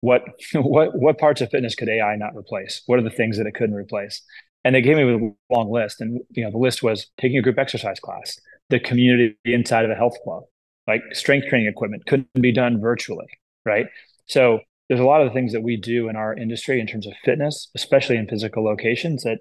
what 0.00 0.22
what 0.54 0.98
what 0.98 1.18
parts 1.18 1.40
of 1.40 1.50
fitness 1.50 1.74
could 1.74 1.88
AI 1.88 2.16
not 2.16 2.36
replace? 2.36 2.82
What 2.86 2.98
are 2.98 3.02
the 3.02 3.10
things 3.10 3.38
that 3.38 3.46
it 3.46 3.54
couldn't 3.54 3.76
replace? 3.76 4.22
And 4.64 4.74
they 4.74 4.82
gave 4.82 4.96
me 4.96 5.02
a 5.02 5.54
long 5.54 5.70
list, 5.70 6.00
and 6.00 6.20
you 6.30 6.44
know, 6.44 6.50
the 6.50 6.58
list 6.58 6.82
was 6.82 7.08
taking 7.18 7.38
a 7.38 7.42
group 7.42 7.58
exercise 7.58 8.00
class, 8.00 8.38
the 8.68 8.80
community 8.80 9.36
inside 9.44 9.84
of 9.84 9.90
a 9.90 9.94
health 9.94 10.16
club, 10.24 10.42
like 10.86 11.02
strength 11.12 11.48
training 11.48 11.68
equipment 11.68 12.06
couldn't 12.06 12.28
be 12.40 12.52
done 12.52 12.80
virtually, 12.80 13.26
right? 13.64 13.86
So 14.26 14.60
there's 14.88 15.00
a 15.00 15.04
lot 15.04 15.20
of 15.20 15.28
the 15.28 15.34
things 15.34 15.52
that 15.52 15.62
we 15.62 15.76
do 15.76 16.08
in 16.08 16.16
our 16.16 16.34
industry 16.34 16.80
in 16.80 16.86
terms 16.86 17.06
of 17.06 17.12
fitness, 17.24 17.70
especially 17.74 18.16
in 18.16 18.28
physical 18.28 18.64
locations 18.64 19.24
that 19.24 19.38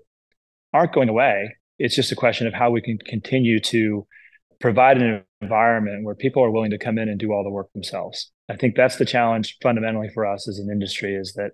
aren't 0.73 0.93
going 0.93 1.09
away. 1.09 1.55
It's 1.77 1.95
just 1.95 2.11
a 2.11 2.15
question 2.15 2.47
of 2.47 2.53
how 2.53 2.71
we 2.71 2.81
can 2.81 2.97
continue 3.05 3.59
to 3.59 4.07
provide 4.59 5.01
an 5.01 5.23
environment 5.41 6.03
where 6.03 6.15
people 6.15 6.43
are 6.43 6.51
willing 6.51 6.71
to 6.71 6.77
come 6.77 6.97
in 6.97 7.09
and 7.09 7.19
do 7.19 7.31
all 7.31 7.43
the 7.43 7.49
work 7.49 7.71
themselves. 7.73 8.31
I 8.49 8.55
think 8.55 8.75
that's 8.75 8.97
the 8.97 9.05
challenge 9.05 9.57
fundamentally 9.61 10.09
for 10.13 10.25
us 10.25 10.47
as 10.47 10.59
an 10.59 10.69
industry 10.71 11.15
is 11.15 11.33
that 11.33 11.51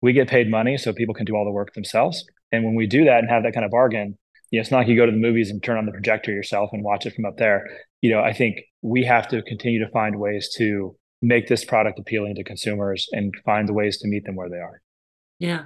we 0.00 0.12
get 0.12 0.28
paid 0.28 0.50
money 0.50 0.76
so 0.76 0.92
people 0.92 1.14
can 1.14 1.24
do 1.24 1.34
all 1.34 1.44
the 1.44 1.50
work 1.50 1.74
themselves. 1.74 2.24
And 2.52 2.64
when 2.64 2.74
we 2.74 2.86
do 2.86 3.04
that 3.04 3.18
and 3.18 3.28
have 3.28 3.42
that 3.42 3.54
kind 3.54 3.64
of 3.64 3.70
bargain, 3.70 4.18
you 4.50 4.58
know, 4.58 4.60
it's 4.60 4.70
not 4.70 4.78
like 4.78 4.88
you 4.88 4.96
go 4.96 5.06
to 5.06 5.12
the 5.12 5.18
movies 5.18 5.50
and 5.50 5.62
turn 5.62 5.78
on 5.78 5.86
the 5.86 5.92
projector 5.92 6.32
yourself 6.32 6.70
and 6.72 6.84
watch 6.84 7.06
it 7.06 7.14
from 7.14 7.24
up 7.24 7.36
there. 7.36 7.66
You 8.00 8.10
know, 8.10 8.20
I 8.20 8.32
think 8.32 8.60
we 8.82 9.04
have 9.04 9.28
to 9.28 9.42
continue 9.42 9.84
to 9.84 9.90
find 9.90 10.18
ways 10.18 10.54
to 10.56 10.96
make 11.24 11.48
this 11.48 11.64
product 11.64 11.98
appealing 11.98 12.34
to 12.36 12.44
consumers 12.44 13.08
and 13.12 13.34
find 13.44 13.68
the 13.68 13.72
ways 13.72 13.98
to 13.98 14.08
meet 14.08 14.24
them 14.24 14.36
where 14.36 14.50
they 14.50 14.58
are. 14.58 14.80
Yeah. 15.38 15.64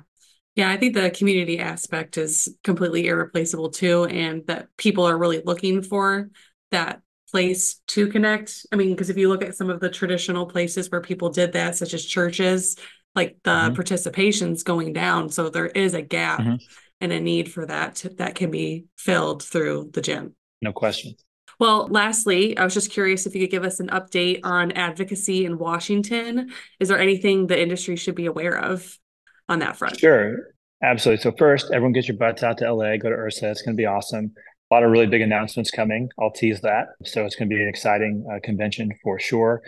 Yeah, 0.54 0.70
I 0.70 0.76
think 0.76 0.94
the 0.94 1.10
community 1.10 1.58
aspect 1.60 2.18
is 2.18 2.56
completely 2.64 3.06
irreplaceable 3.06 3.70
too, 3.70 4.04
and 4.06 4.44
that 4.48 4.68
people 4.76 5.04
are 5.04 5.16
really 5.16 5.40
looking 5.44 5.82
for 5.82 6.30
that 6.72 7.00
place 7.30 7.80
to 7.88 8.08
connect. 8.08 8.66
I 8.72 8.76
mean, 8.76 8.90
because 8.90 9.10
if 9.10 9.16
you 9.16 9.28
look 9.28 9.44
at 9.44 9.54
some 9.54 9.70
of 9.70 9.78
the 9.78 9.88
traditional 9.88 10.46
places 10.46 10.90
where 10.90 11.00
people 11.00 11.30
did 11.30 11.52
that, 11.52 11.76
such 11.76 11.94
as 11.94 12.04
churches, 12.04 12.76
like 13.14 13.36
the 13.44 13.50
mm-hmm. 13.50 13.74
participation's 13.74 14.62
going 14.64 14.92
down. 14.92 15.28
So 15.28 15.48
there 15.48 15.66
is 15.66 15.94
a 15.94 16.02
gap 16.02 16.40
mm-hmm. 16.40 16.56
and 17.00 17.12
a 17.12 17.20
need 17.20 17.52
for 17.52 17.66
that 17.66 17.96
to, 17.96 18.08
that 18.10 18.34
can 18.34 18.50
be 18.50 18.86
filled 18.96 19.42
through 19.42 19.90
the 19.92 20.00
gym. 20.00 20.34
No 20.60 20.72
question. 20.72 21.14
Well, 21.58 21.88
lastly, 21.88 22.56
I 22.56 22.64
was 22.64 22.74
just 22.74 22.90
curious 22.90 23.26
if 23.26 23.34
you 23.34 23.40
could 23.40 23.50
give 23.50 23.64
us 23.64 23.80
an 23.80 23.88
update 23.88 24.40
on 24.44 24.72
advocacy 24.72 25.44
in 25.44 25.58
Washington. 25.58 26.52
Is 26.78 26.88
there 26.88 26.98
anything 26.98 27.46
the 27.46 27.60
industry 27.60 27.96
should 27.96 28.14
be 28.14 28.26
aware 28.26 28.56
of 28.56 28.96
on 29.48 29.58
that 29.60 29.76
front? 29.76 29.98
Sure. 29.98 30.36
Absolutely. 30.82 31.22
So 31.22 31.32
first, 31.36 31.66
everyone 31.72 31.92
get 31.92 32.06
your 32.06 32.16
butts 32.16 32.42
out 32.42 32.58
to 32.58 32.72
LA, 32.72 32.96
go 32.96 33.10
to 33.10 33.16
IHRSA. 33.16 33.50
It's 33.50 33.62
going 33.62 33.76
to 33.76 33.80
be 33.80 33.86
awesome. 33.86 34.32
A 34.70 34.74
lot 34.74 34.84
of 34.84 34.90
really 34.90 35.06
big 35.06 35.22
announcements 35.22 35.70
coming. 35.70 36.08
I'll 36.20 36.30
tease 36.30 36.60
that. 36.60 36.88
So 37.04 37.24
it's 37.24 37.34
going 37.34 37.48
to 37.48 37.56
be 37.56 37.60
an 37.60 37.68
exciting 37.68 38.24
uh, 38.32 38.38
convention 38.44 38.92
for 39.02 39.18
sure. 39.18 39.62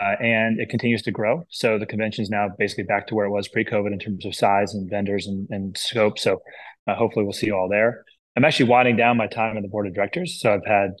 Uh, 0.00 0.14
and 0.22 0.60
it 0.60 0.68
continues 0.68 1.02
to 1.02 1.10
grow. 1.10 1.44
So 1.50 1.78
the 1.78 1.86
convention 1.86 2.22
is 2.22 2.30
now 2.30 2.48
basically 2.58 2.84
back 2.84 3.08
to 3.08 3.14
where 3.14 3.26
it 3.26 3.30
was 3.30 3.48
pre-COVID 3.48 3.92
in 3.92 3.98
terms 3.98 4.24
of 4.24 4.34
size 4.34 4.74
and 4.74 4.88
vendors 4.88 5.26
and, 5.26 5.46
and 5.50 5.76
scope. 5.76 6.18
So 6.18 6.40
uh, 6.86 6.94
hopefully 6.94 7.24
we'll 7.24 7.32
see 7.32 7.46
you 7.46 7.56
all 7.56 7.68
there. 7.68 8.04
I'm 8.36 8.44
actually 8.44 8.70
winding 8.70 8.96
down 8.96 9.16
my 9.16 9.26
time 9.26 9.56
on 9.56 9.62
the 9.62 9.68
board 9.68 9.86
of 9.86 9.94
directors. 9.94 10.40
So 10.40 10.54
I've 10.54 10.64
had, 10.64 10.92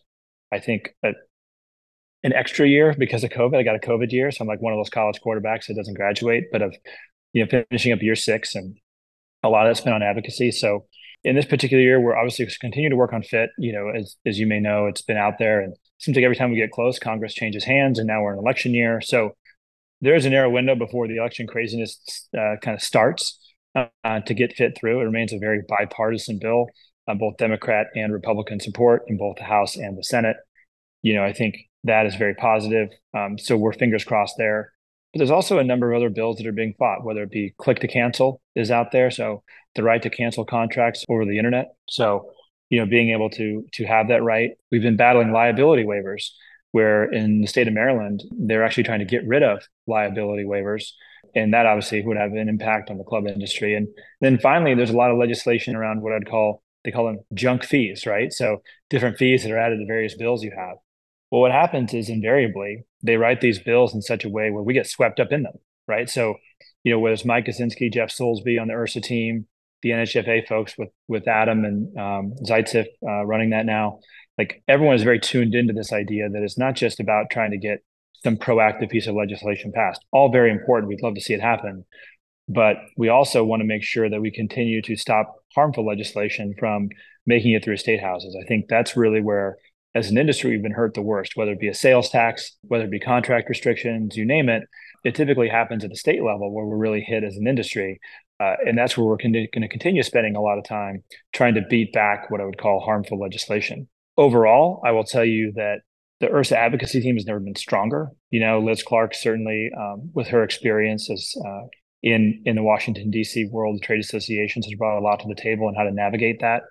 I 0.52 0.60
think, 0.60 0.94
a, 1.04 1.12
an 2.22 2.32
extra 2.32 2.66
year 2.66 2.94
because 2.98 3.24
of 3.24 3.30
COVID. 3.30 3.56
I 3.56 3.62
got 3.62 3.76
a 3.76 3.78
COVID 3.78 4.10
year, 4.10 4.30
so 4.30 4.42
I'm 4.42 4.48
like 4.48 4.60
one 4.60 4.72
of 4.72 4.78
those 4.78 4.90
college 4.90 5.20
quarterbacks 5.24 5.66
that 5.66 5.74
doesn't 5.74 5.94
graduate, 5.94 6.44
but 6.50 6.62
of 6.62 6.74
you 7.32 7.44
know 7.44 7.64
finishing 7.70 7.92
up 7.92 8.02
year 8.02 8.16
six 8.16 8.54
and 8.54 8.76
a 9.42 9.48
lot 9.48 9.66
of 9.66 9.70
that's 9.70 9.84
been 9.84 9.92
on 9.92 10.02
advocacy. 10.02 10.50
So 10.50 10.86
in 11.24 11.34
this 11.34 11.44
particular 11.44 11.82
year, 11.82 12.00
we're 12.00 12.16
obviously 12.16 12.48
continue 12.60 12.90
to 12.90 12.96
work 12.96 13.12
on 13.12 13.22
PHIT. 13.22 13.50
You 13.58 13.72
know, 13.72 13.88
as 13.88 14.16
as 14.26 14.38
you 14.38 14.46
may 14.46 14.60
know, 14.60 14.86
it's 14.86 15.02
been 15.02 15.16
out 15.16 15.38
there, 15.38 15.60
and 15.60 15.74
seems 15.98 16.16
like 16.16 16.24
every 16.24 16.36
time 16.36 16.50
we 16.50 16.56
get 16.56 16.70
close, 16.70 16.98
Congress 16.98 17.34
changes 17.34 17.64
hands, 17.64 17.98
and 17.98 18.06
now 18.06 18.22
we're 18.22 18.32
in 18.32 18.38
election 18.38 18.74
year. 18.74 19.00
So 19.00 19.36
there 20.00 20.14
is 20.14 20.24
a 20.24 20.30
narrow 20.30 20.50
window 20.50 20.74
before 20.74 21.08
the 21.08 21.16
election 21.16 21.46
craziness 21.46 22.28
uh, 22.36 22.54
kind 22.62 22.76
of 22.76 22.82
starts 22.82 23.38
uh, 23.74 24.20
to 24.20 24.34
get 24.34 24.54
PHIT 24.56 24.76
through. 24.78 25.00
It 25.00 25.04
remains 25.04 25.32
a 25.32 25.38
very 25.38 25.62
bipartisan 25.68 26.38
bill, 26.40 26.66
uh, 27.08 27.14
both 27.14 27.38
Democrat 27.38 27.86
and 27.94 28.12
Republican 28.12 28.60
support 28.60 29.02
in 29.08 29.16
both 29.16 29.36
the 29.36 29.44
House 29.44 29.76
and 29.76 29.96
the 29.96 30.04
Senate. 30.04 30.36
You 31.02 31.14
know, 31.14 31.24
I 31.24 31.32
think 31.32 31.56
that 31.84 32.06
is 32.06 32.14
very 32.16 32.34
positive. 32.34 32.90
Um, 33.16 33.38
so 33.38 33.56
we're 33.56 33.72
fingers 33.72 34.04
crossed 34.04 34.34
there. 34.36 34.72
But 35.12 35.18
there's 35.18 35.30
also 35.30 35.58
a 35.58 35.64
number 35.64 35.90
of 35.90 35.96
other 35.96 36.10
bills 36.10 36.36
that 36.36 36.46
are 36.46 36.52
being 36.52 36.74
fought, 36.78 37.04
whether 37.04 37.22
it 37.22 37.30
be 37.30 37.54
click 37.56 37.80
to 37.80 37.88
cancel 37.88 38.42
is 38.54 38.70
out 38.70 38.92
there. 38.92 39.10
So 39.10 39.42
the 39.74 39.82
right 39.82 40.02
to 40.02 40.10
cancel 40.10 40.44
contracts 40.44 41.04
over 41.08 41.24
the 41.24 41.38
internet. 41.38 41.68
So, 41.88 42.32
you 42.68 42.78
know, 42.78 42.86
being 42.86 43.10
able 43.10 43.30
to 43.30 43.64
to 43.74 43.86
have 43.86 44.08
that 44.08 44.22
right. 44.22 44.50
We've 44.70 44.82
been 44.82 44.96
battling 44.96 45.32
liability 45.32 45.84
waivers, 45.84 46.30
where 46.72 47.10
in 47.10 47.40
the 47.40 47.46
state 47.46 47.68
of 47.68 47.74
Maryland, 47.74 48.22
they're 48.30 48.64
actually 48.64 48.82
trying 48.84 48.98
to 48.98 49.06
get 49.06 49.26
rid 49.26 49.42
of 49.42 49.62
liability 49.86 50.44
waivers. 50.44 50.90
And 51.34 51.54
that 51.54 51.66
obviously 51.66 52.02
would 52.02 52.16
have 52.16 52.32
an 52.32 52.48
impact 52.48 52.90
on 52.90 52.98
the 52.98 53.04
club 53.04 53.26
industry. 53.26 53.74
And 53.74 53.88
then 54.20 54.38
finally, 54.38 54.74
there's 54.74 54.90
a 54.90 54.96
lot 54.96 55.10
of 55.10 55.18
legislation 55.18 55.74
around 55.74 56.02
what 56.02 56.12
I'd 56.12 56.28
call 56.28 56.62
they 56.88 56.92
call 56.92 57.06
them 57.06 57.20
junk 57.34 57.64
fees, 57.64 58.06
right? 58.06 58.32
So 58.32 58.62
different 58.88 59.18
fees 59.18 59.42
that 59.42 59.52
are 59.52 59.58
added 59.58 59.78
to 59.78 59.86
various 59.86 60.16
bills 60.16 60.42
you 60.42 60.52
have. 60.56 60.76
Well, 61.30 61.42
what 61.42 61.52
happens 61.52 61.92
is 61.92 62.08
invariably 62.08 62.84
they 63.02 63.16
write 63.16 63.42
these 63.42 63.58
bills 63.58 63.94
in 63.94 64.00
such 64.00 64.24
a 64.24 64.30
way 64.30 64.50
where 64.50 64.62
we 64.62 64.72
get 64.72 64.86
swept 64.86 65.20
up 65.20 65.30
in 65.30 65.42
them, 65.42 65.54
right? 65.86 66.08
So, 66.08 66.36
you 66.84 66.92
know, 66.92 66.98
whether 66.98 67.12
it's 67.12 67.26
Mike 67.26 67.44
Kaczynski, 67.44 67.92
Jeff 67.92 68.08
Soulsby 68.08 68.58
on 68.58 68.68
the 68.68 68.74
IHRSA 68.74 69.02
team, 69.02 69.46
the 69.82 69.90
NHFA 69.90 70.48
folks 70.48 70.76
with 70.78 70.88
with 71.08 71.28
Adam 71.28 71.64
and 71.64 71.98
um, 71.98 72.32
Zaitsev 72.42 72.86
uh, 73.06 73.24
running 73.26 73.50
that 73.50 73.66
now, 73.66 74.00
like 74.38 74.62
everyone 74.66 74.96
is 74.96 75.02
very 75.02 75.20
tuned 75.20 75.54
into 75.54 75.74
this 75.74 75.92
idea 75.92 76.28
that 76.28 76.42
it's 76.42 76.58
not 76.58 76.74
just 76.74 77.00
about 77.00 77.26
trying 77.30 77.50
to 77.50 77.58
get 77.58 77.80
some 78.24 78.36
proactive 78.36 78.88
piece 78.88 79.06
of 79.06 79.14
legislation 79.14 79.72
passed. 79.72 80.04
All 80.10 80.32
very 80.32 80.50
important. 80.50 80.88
We'd 80.88 81.02
love 81.02 81.14
to 81.14 81.20
see 81.20 81.34
it 81.34 81.40
happen, 81.40 81.84
but 82.48 82.76
we 82.96 83.08
also 83.10 83.44
want 83.44 83.60
to 83.60 83.66
make 83.66 83.84
sure 83.84 84.08
that 84.08 84.20
we 84.20 84.30
continue 84.30 84.80
to 84.82 84.96
stop 84.96 85.37
harmful 85.54 85.86
legislation 85.86 86.54
from 86.58 86.88
making 87.26 87.52
it 87.52 87.64
through 87.64 87.76
state 87.76 88.00
houses. 88.00 88.36
I 88.40 88.46
think 88.46 88.66
that's 88.68 88.96
really 88.96 89.20
where 89.20 89.58
as 89.94 90.10
an 90.10 90.18
industry, 90.18 90.50
we've 90.50 90.62
been 90.62 90.72
hurt 90.72 90.94
the 90.94 91.02
worst, 91.02 91.36
whether 91.36 91.52
it 91.52 91.60
be 91.60 91.68
a 91.68 91.74
sales 91.74 92.10
tax, 92.10 92.56
whether 92.62 92.84
it 92.84 92.90
be 92.90 93.00
contract 93.00 93.48
restrictions, 93.48 94.16
you 94.16 94.24
name 94.24 94.48
it. 94.48 94.62
It 95.04 95.14
typically 95.14 95.48
happens 95.48 95.82
at 95.82 95.90
the 95.90 95.96
state 95.96 96.22
level 96.22 96.52
where 96.52 96.64
we're 96.64 96.76
really 96.76 97.00
hit 97.00 97.24
as 97.24 97.36
an 97.36 97.46
industry. 97.46 98.00
Uh, 98.40 98.54
and 98.64 98.78
that's 98.78 98.96
where 98.96 99.06
we're 99.06 99.16
con- 99.16 99.32
going 99.32 99.62
to 99.62 99.68
continue 99.68 100.02
spending 100.02 100.36
a 100.36 100.40
lot 100.40 100.58
of 100.58 100.64
time 100.64 101.02
trying 101.32 101.54
to 101.54 101.62
beat 101.62 101.92
back 101.92 102.30
what 102.30 102.40
I 102.40 102.44
would 102.44 102.58
call 102.58 102.80
harmful 102.80 103.18
legislation. 103.18 103.88
Overall, 104.16 104.80
I 104.84 104.92
will 104.92 105.04
tell 105.04 105.24
you 105.24 105.52
that 105.56 105.80
the 106.20 106.26
IHRSA 106.26 106.52
advocacy 106.52 107.00
team 107.00 107.16
has 107.16 107.26
never 107.26 107.40
been 107.40 107.54
stronger. 107.54 108.10
You 108.30 108.40
know, 108.40 108.60
Liz 108.60 108.82
Clark 108.82 109.14
certainly, 109.14 109.70
um, 109.76 110.10
with 110.14 110.28
her 110.28 110.42
experience 110.42 111.10
as 111.10 111.34
uh, 111.44 111.66
in 112.02 112.42
in 112.44 112.56
the 112.56 112.62
Washington 112.62 113.10
D.C. 113.10 113.48
World 113.50 113.82
Trade 113.82 114.00
Associations, 114.00 114.66
has 114.66 114.74
brought 114.78 114.98
a 114.98 115.02
lot 115.02 115.20
to 115.20 115.28
the 115.28 115.40
table 115.40 115.68
and 115.68 115.76
how 115.76 115.84
to 115.84 115.90
navigate 115.90 116.40
that. 116.40 116.62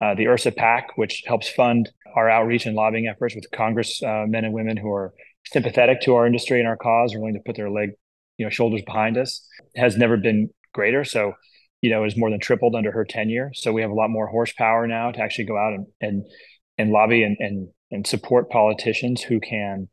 Uh, 0.00 0.14
the 0.14 0.24
IHRSA 0.24 0.54
PAC, 0.56 0.96
which 0.96 1.24
helps 1.26 1.48
fund 1.48 1.90
our 2.14 2.30
outreach 2.30 2.66
and 2.66 2.76
lobbying 2.76 3.08
efforts 3.08 3.34
with 3.34 3.50
Congress 3.52 4.00
uh, 4.02 4.24
men 4.28 4.44
and 4.44 4.54
women 4.54 4.76
who 4.76 4.92
are 4.92 5.12
sympathetic 5.46 6.00
to 6.02 6.14
our 6.14 6.26
industry 6.26 6.60
and 6.60 6.68
our 6.68 6.76
cause, 6.76 7.14
are 7.14 7.18
willing 7.18 7.34
to 7.34 7.40
put 7.44 7.56
their 7.56 7.70
leg, 7.70 7.90
you 8.36 8.46
know, 8.46 8.50
shoulders 8.50 8.82
behind 8.86 9.18
us, 9.18 9.44
has 9.74 9.96
never 9.96 10.16
been 10.16 10.50
greater. 10.72 11.04
So, 11.04 11.32
you 11.82 11.90
know, 11.90 12.04
it's 12.04 12.16
more 12.16 12.30
than 12.30 12.38
tripled 12.38 12.76
under 12.76 12.92
her 12.92 13.04
tenure. 13.04 13.50
So 13.54 13.72
we 13.72 13.82
have 13.82 13.90
a 13.90 13.94
lot 13.94 14.10
more 14.10 14.28
horsepower 14.28 14.86
now 14.86 15.10
to 15.10 15.20
actually 15.20 15.46
go 15.46 15.56
out 15.58 15.74
and 15.74 15.86
and 16.00 16.24
and 16.76 16.90
lobby 16.90 17.24
and 17.24 17.36
and 17.40 17.68
and 17.90 18.06
support 18.06 18.50
politicians 18.50 19.22
who 19.22 19.40
can, 19.40 19.88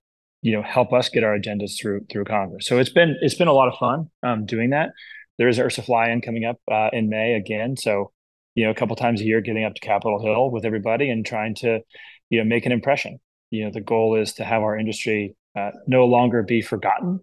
you 0.45 0.51
know, 0.51 0.61
help 0.61 0.93
us 0.93 1.09
get 1.09 1.23
our 1.23 1.35
agendas 1.35 1.71
through 1.75 2.05
through 2.07 2.23
Congress. 2.23 2.67
So 2.67 2.77
it's 2.77 2.91
been 2.91 3.17
it's 3.19 3.33
been 3.33 3.47
a 3.47 3.53
lot 3.53 3.67
of 3.67 3.79
fun 3.79 4.11
um, 4.21 4.45
doing 4.45 4.69
that. 4.69 4.91
There 5.39 5.47
is 5.47 5.57
IHRSA 5.57 5.83
fly-in 5.83 6.21
coming 6.21 6.45
up 6.45 6.57
uh, 6.71 6.91
in 6.93 7.09
May 7.09 7.33
again. 7.33 7.75
So 7.77 8.11
you 8.53 8.63
know, 8.63 8.69
a 8.69 8.75
couple 8.75 8.95
times 8.95 9.21
a 9.21 9.23
year, 9.23 9.41
getting 9.41 9.65
up 9.65 9.73
to 9.73 9.81
Capitol 9.81 10.21
Hill 10.21 10.51
with 10.51 10.63
everybody 10.63 11.09
and 11.09 11.25
trying 11.25 11.55
to, 11.55 11.79
you 12.29 12.37
know, 12.37 12.45
make 12.45 12.67
an 12.67 12.71
impression. 12.71 13.19
You 13.49 13.65
know, 13.65 13.71
the 13.71 13.81
goal 13.81 14.21
is 14.21 14.33
to 14.33 14.43
have 14.43 14.61
our 14.61 14.77
industry 14.77 15.35
uh, 15.57 15.71
no 15.87 16.05
longer 16.05 16.43
be 16.43 16.61
forgotten. 16.61 17.21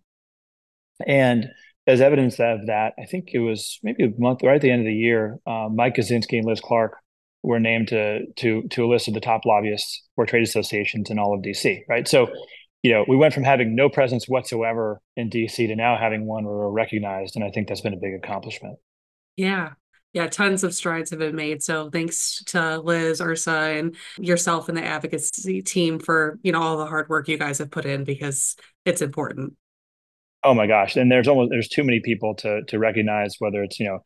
And 1.06 1.46
as 1.86 2.00
evidence 2.00 2.40
of 2.40 2.66
that, 2.66 2.94
I 2.98 3.04
think 3.06 3.30
it 3.32 3.38
was 3.38 3.78
maybe 3.84 4.02
a 4.02 4.20
month 4.20 4.42
right 4.42 4.56
at 4.56 4.62
the 4.62 4.70
end 4.72 4.80
of 4.80 4.86
the 4.86 4.94
year, 4.94 5.38
uh, 5.46 5.68
Mike 5.72 5.94
Kaczynski 5.94 6.38
and 6.38 6.46
Liz 6.46 6.60
Clark 6.60 6.96
were 7.44 7.60
named 7.60 7.88
to 7.88 8.26
to 8.38 8.62
to 8.68 8.84
a 8.84 8.88
list 8.88 9.06
of 9.06 9.14
the 9.14 9.20
top 9.20 9.44
lobbyists 9.44 10.02
for 10.16 10.26
trade 10.26 10.42
associations 10.42 11.08
in 11.08 11.20
all 11.20 11.34
of 11.34 11.42
DC. 11.42 11.82
Right, 11.88 12.08
so 12.08 12.28
you 12.82 12.92
know 12.92 13.04
we 13.06 13.16
went 13.16 13.34
from 13.34 13.44
having 13.44 13.74
no 13.74 13.88
presence 13.88 14.28
whatsoever 14.28 15.00
in 15.16 15.30
DC 15.30 15.54
to 15.68 15.76
now 15.76 15.96
having 15.96 16.26
one 16.26 16.44
where 16.44 16.54
we're 16.54 16.70
recognized, 16.70 17.36
and 17.36 17.44
I 17.44 17.50
think 17.50 17.68
that's 17.68 17.80
been 17.80 17.94
a 17.94 17.98
big 17.98 18.14
accomplishment. 18.14 18.78
Yeah, 19.36 19.70
yeah, 20.12 20.26
tons 20.26 20.62
of 20.62 20.74
strides 20.74 21.10
have 21.10 21.18
been 21.18 21.36
made. 21.36 21.62
So 21.62 21.88
thanks 21.88 22.42
to 22.48 22.80
Liz, 22.80 23.20
IHRSA, 23.20 23.78
and 23.78 23.96
yourself 24.18 24.68
and 24.68 24.76
the 24.76 24.84
advocacy 24.84 25.62
team 25.62 25.98
for 25.98 26.38
you 26.42 26.52
know 26.52 26.60
all 26.60 26.76
the 26.76 26.86
hard 26.86 27.08
work 27.08 27.28
you 27.28 27.38
guys 27.38 27.58
have 27.58 27.70
put 27.70 27.86
in 27.86 28.04
because 28.04 28.56
it's 28.84 29.00
important. 29.00 29.54
Oh 30.44 30.54
my 30.54 30.66
gosh, 30.66 30.96
and 30.96 31.10
there's 31.10 31.28
almost 31.28 31.50
there's 31.50 31.68
too 31.68 31.84
many 31.84 32.00
people 32.00 32.34
to 32.36 32.62
to 32.64 32.78
recognize 32.78 33.36
whether 33.38 33.62
it's 33.62 33.78
you 33.80 33.86
know 33.86 34.00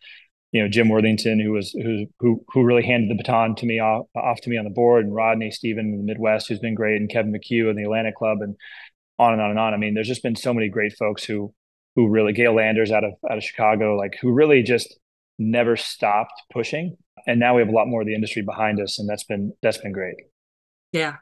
you 0.56 0.62
know 0.62 0.68
Jim 0.68 0.88
Worthington 0.88 1.38
who 1.38 1.52
was 1.52 1.72
who 1.72 2.06
who 2.18 2.42
who 2.48 2.64
really 2.64 2.82
handed 2.82 3.10
the 3.10 3.22
baton 3.22 3.54
to 3.56 3.66
me 3.66 3.78
off, 3.78 4.06
off 4.16 4.40
to 4.40 4.48
me 4.48 4.56
on 4.56 4.64
the 4.64 4.70
board, 4.70 5.04
and 5.04 5.14
Rodney 5.14 5.50
Steven 5.50 5.84
in 5.84 5.98
the 5.98 6.02
Midwest 6.02 6.48
who's 6.48 6.58
been 6.58 6.74
great, 6.74 6.98
and 6.98 7.10
Kevin 7.10 7.30
McHugh 7.30 7.68
in 7.68 7.76
the 7.76 7.82
Atlantic 7.82 8.16
Club, 8.16 8.38
and 8.40 8.56
on 9.18 9.34
and 9.34 9.42
on 9.42 9.50
and 9.50 9.58
on. 9.58 9.74
I 9.74 9.76
mean, 9.76 9.92
there's 9.92 10.08
just 10.08 10.22
been 10.22 10.34
so 10.34 10.54
many 10.54 10.70
great 10.70 10.94
folks 10.94 11.24
who 11.24 11.52
who 11.94 12.08
really 12.08 12.32
Gale 12.32 12.54
Landers 12.54 12.90
out 12.90 13.04
of 13.04 13.12
out 13.30 13.36
of 13.36 13.44
Chicago, 13.44 13.96
like 13.96 14.16
who 14.22 14.32
really 14.32 14.62
just 14.62 14.98
never 15.38 15.76
stopped 15.76 16.32
pushing. 16.50 16.96
And 17.26 17.38
now 17.38 17.54
we 17.54 17.60
have 17.60 17.68
a 17.68 17.76
lot 17.76 17.88
more 17.88 18.00
of 18.00 18.06
the 18.06 18.14
industry 18.14 18.40
behind 18.40 18.80
us 18.80 18.98
and 18.98 19.06
that's 19.06 19.24
been 19.24 19.52
that's 19.60 19.78
been 19.78 19.92
great. 19.92 20.16
Yeah 20.92 21.16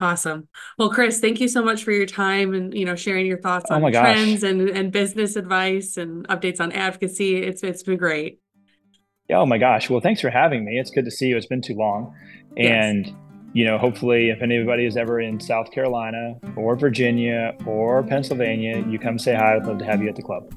awesome. 0.00 0.48
Well 0.78 0.90
chris 0.90 1.20
thank 1.20 1.40
you 1.40 1.48
so 1.48 1.62
much 1.62 1.84
for 1.84 1.92
your 1.92 2.06
time 2.06 2.54
and 2.54 2.74
you 2.74 2.84
know 2.84 2.94
sharing 2.94 3.26
your 3.26 3.40
thoughts 3.40 3.66
oh 3.70 3.76
on 3.76 3.84
oh 3.84 3.90
trends 3.90 4.42
and 4.42 4.68
and 4.68 4.92
business 4.92 5.36
advice 5.36 5.96
and 5.96 6.26
updates 6.28 6.60
on 6.60 6.72
advocacy. 6.72 7.36
It's 7.36 7.62
it's 7.62 7.82
been 7.82 7.98
great. 7.98 8.40
Yeah, 9.28 9.38
oh 9.38 9.46
my 9.46 9.58
gosh. 9.58 9.90
Well 9.90 10.00
thanks 10.00 10.20
for 10.20 10.30
having 10.30 10.64
me. 10.64 10.78
It's 10.78 10.90
good 10.90 11.04
to 11.04 11.10
see 11.10 11.26
you. 11.26 11.36
It's 11.36 11.46
been 11.46 11.62
too 11.62 11.74
long. 11.74 12.14
And 12.56 13.06
yes. 13.06 13.14
you 13.52 13.64
know 13.64 13.78
hopefully 13.78 14.30
if 14.30 14.42
anybody 14.42 14.86
is 14.86 14.96
ever 14.96 15.20
in 15.20 15.40
south 15.40 15.70
carolina 15.70 16.38
or 16.56 16.76
virginia 16.76 17.54
or 17.66 18.02
pennsylvania 18.02 18.84
you 18.88 18.98
come 18.98 19.18
say 19.18 19.34
hi. 19.34 19.56
I'd 19.56 19.64
love 19.64 19.78
to 19.78 19.84
have 19.84 20.02
you 20.02 20.08
at 20.08 20.16
the 20.16 20.22
club 20.22 20.52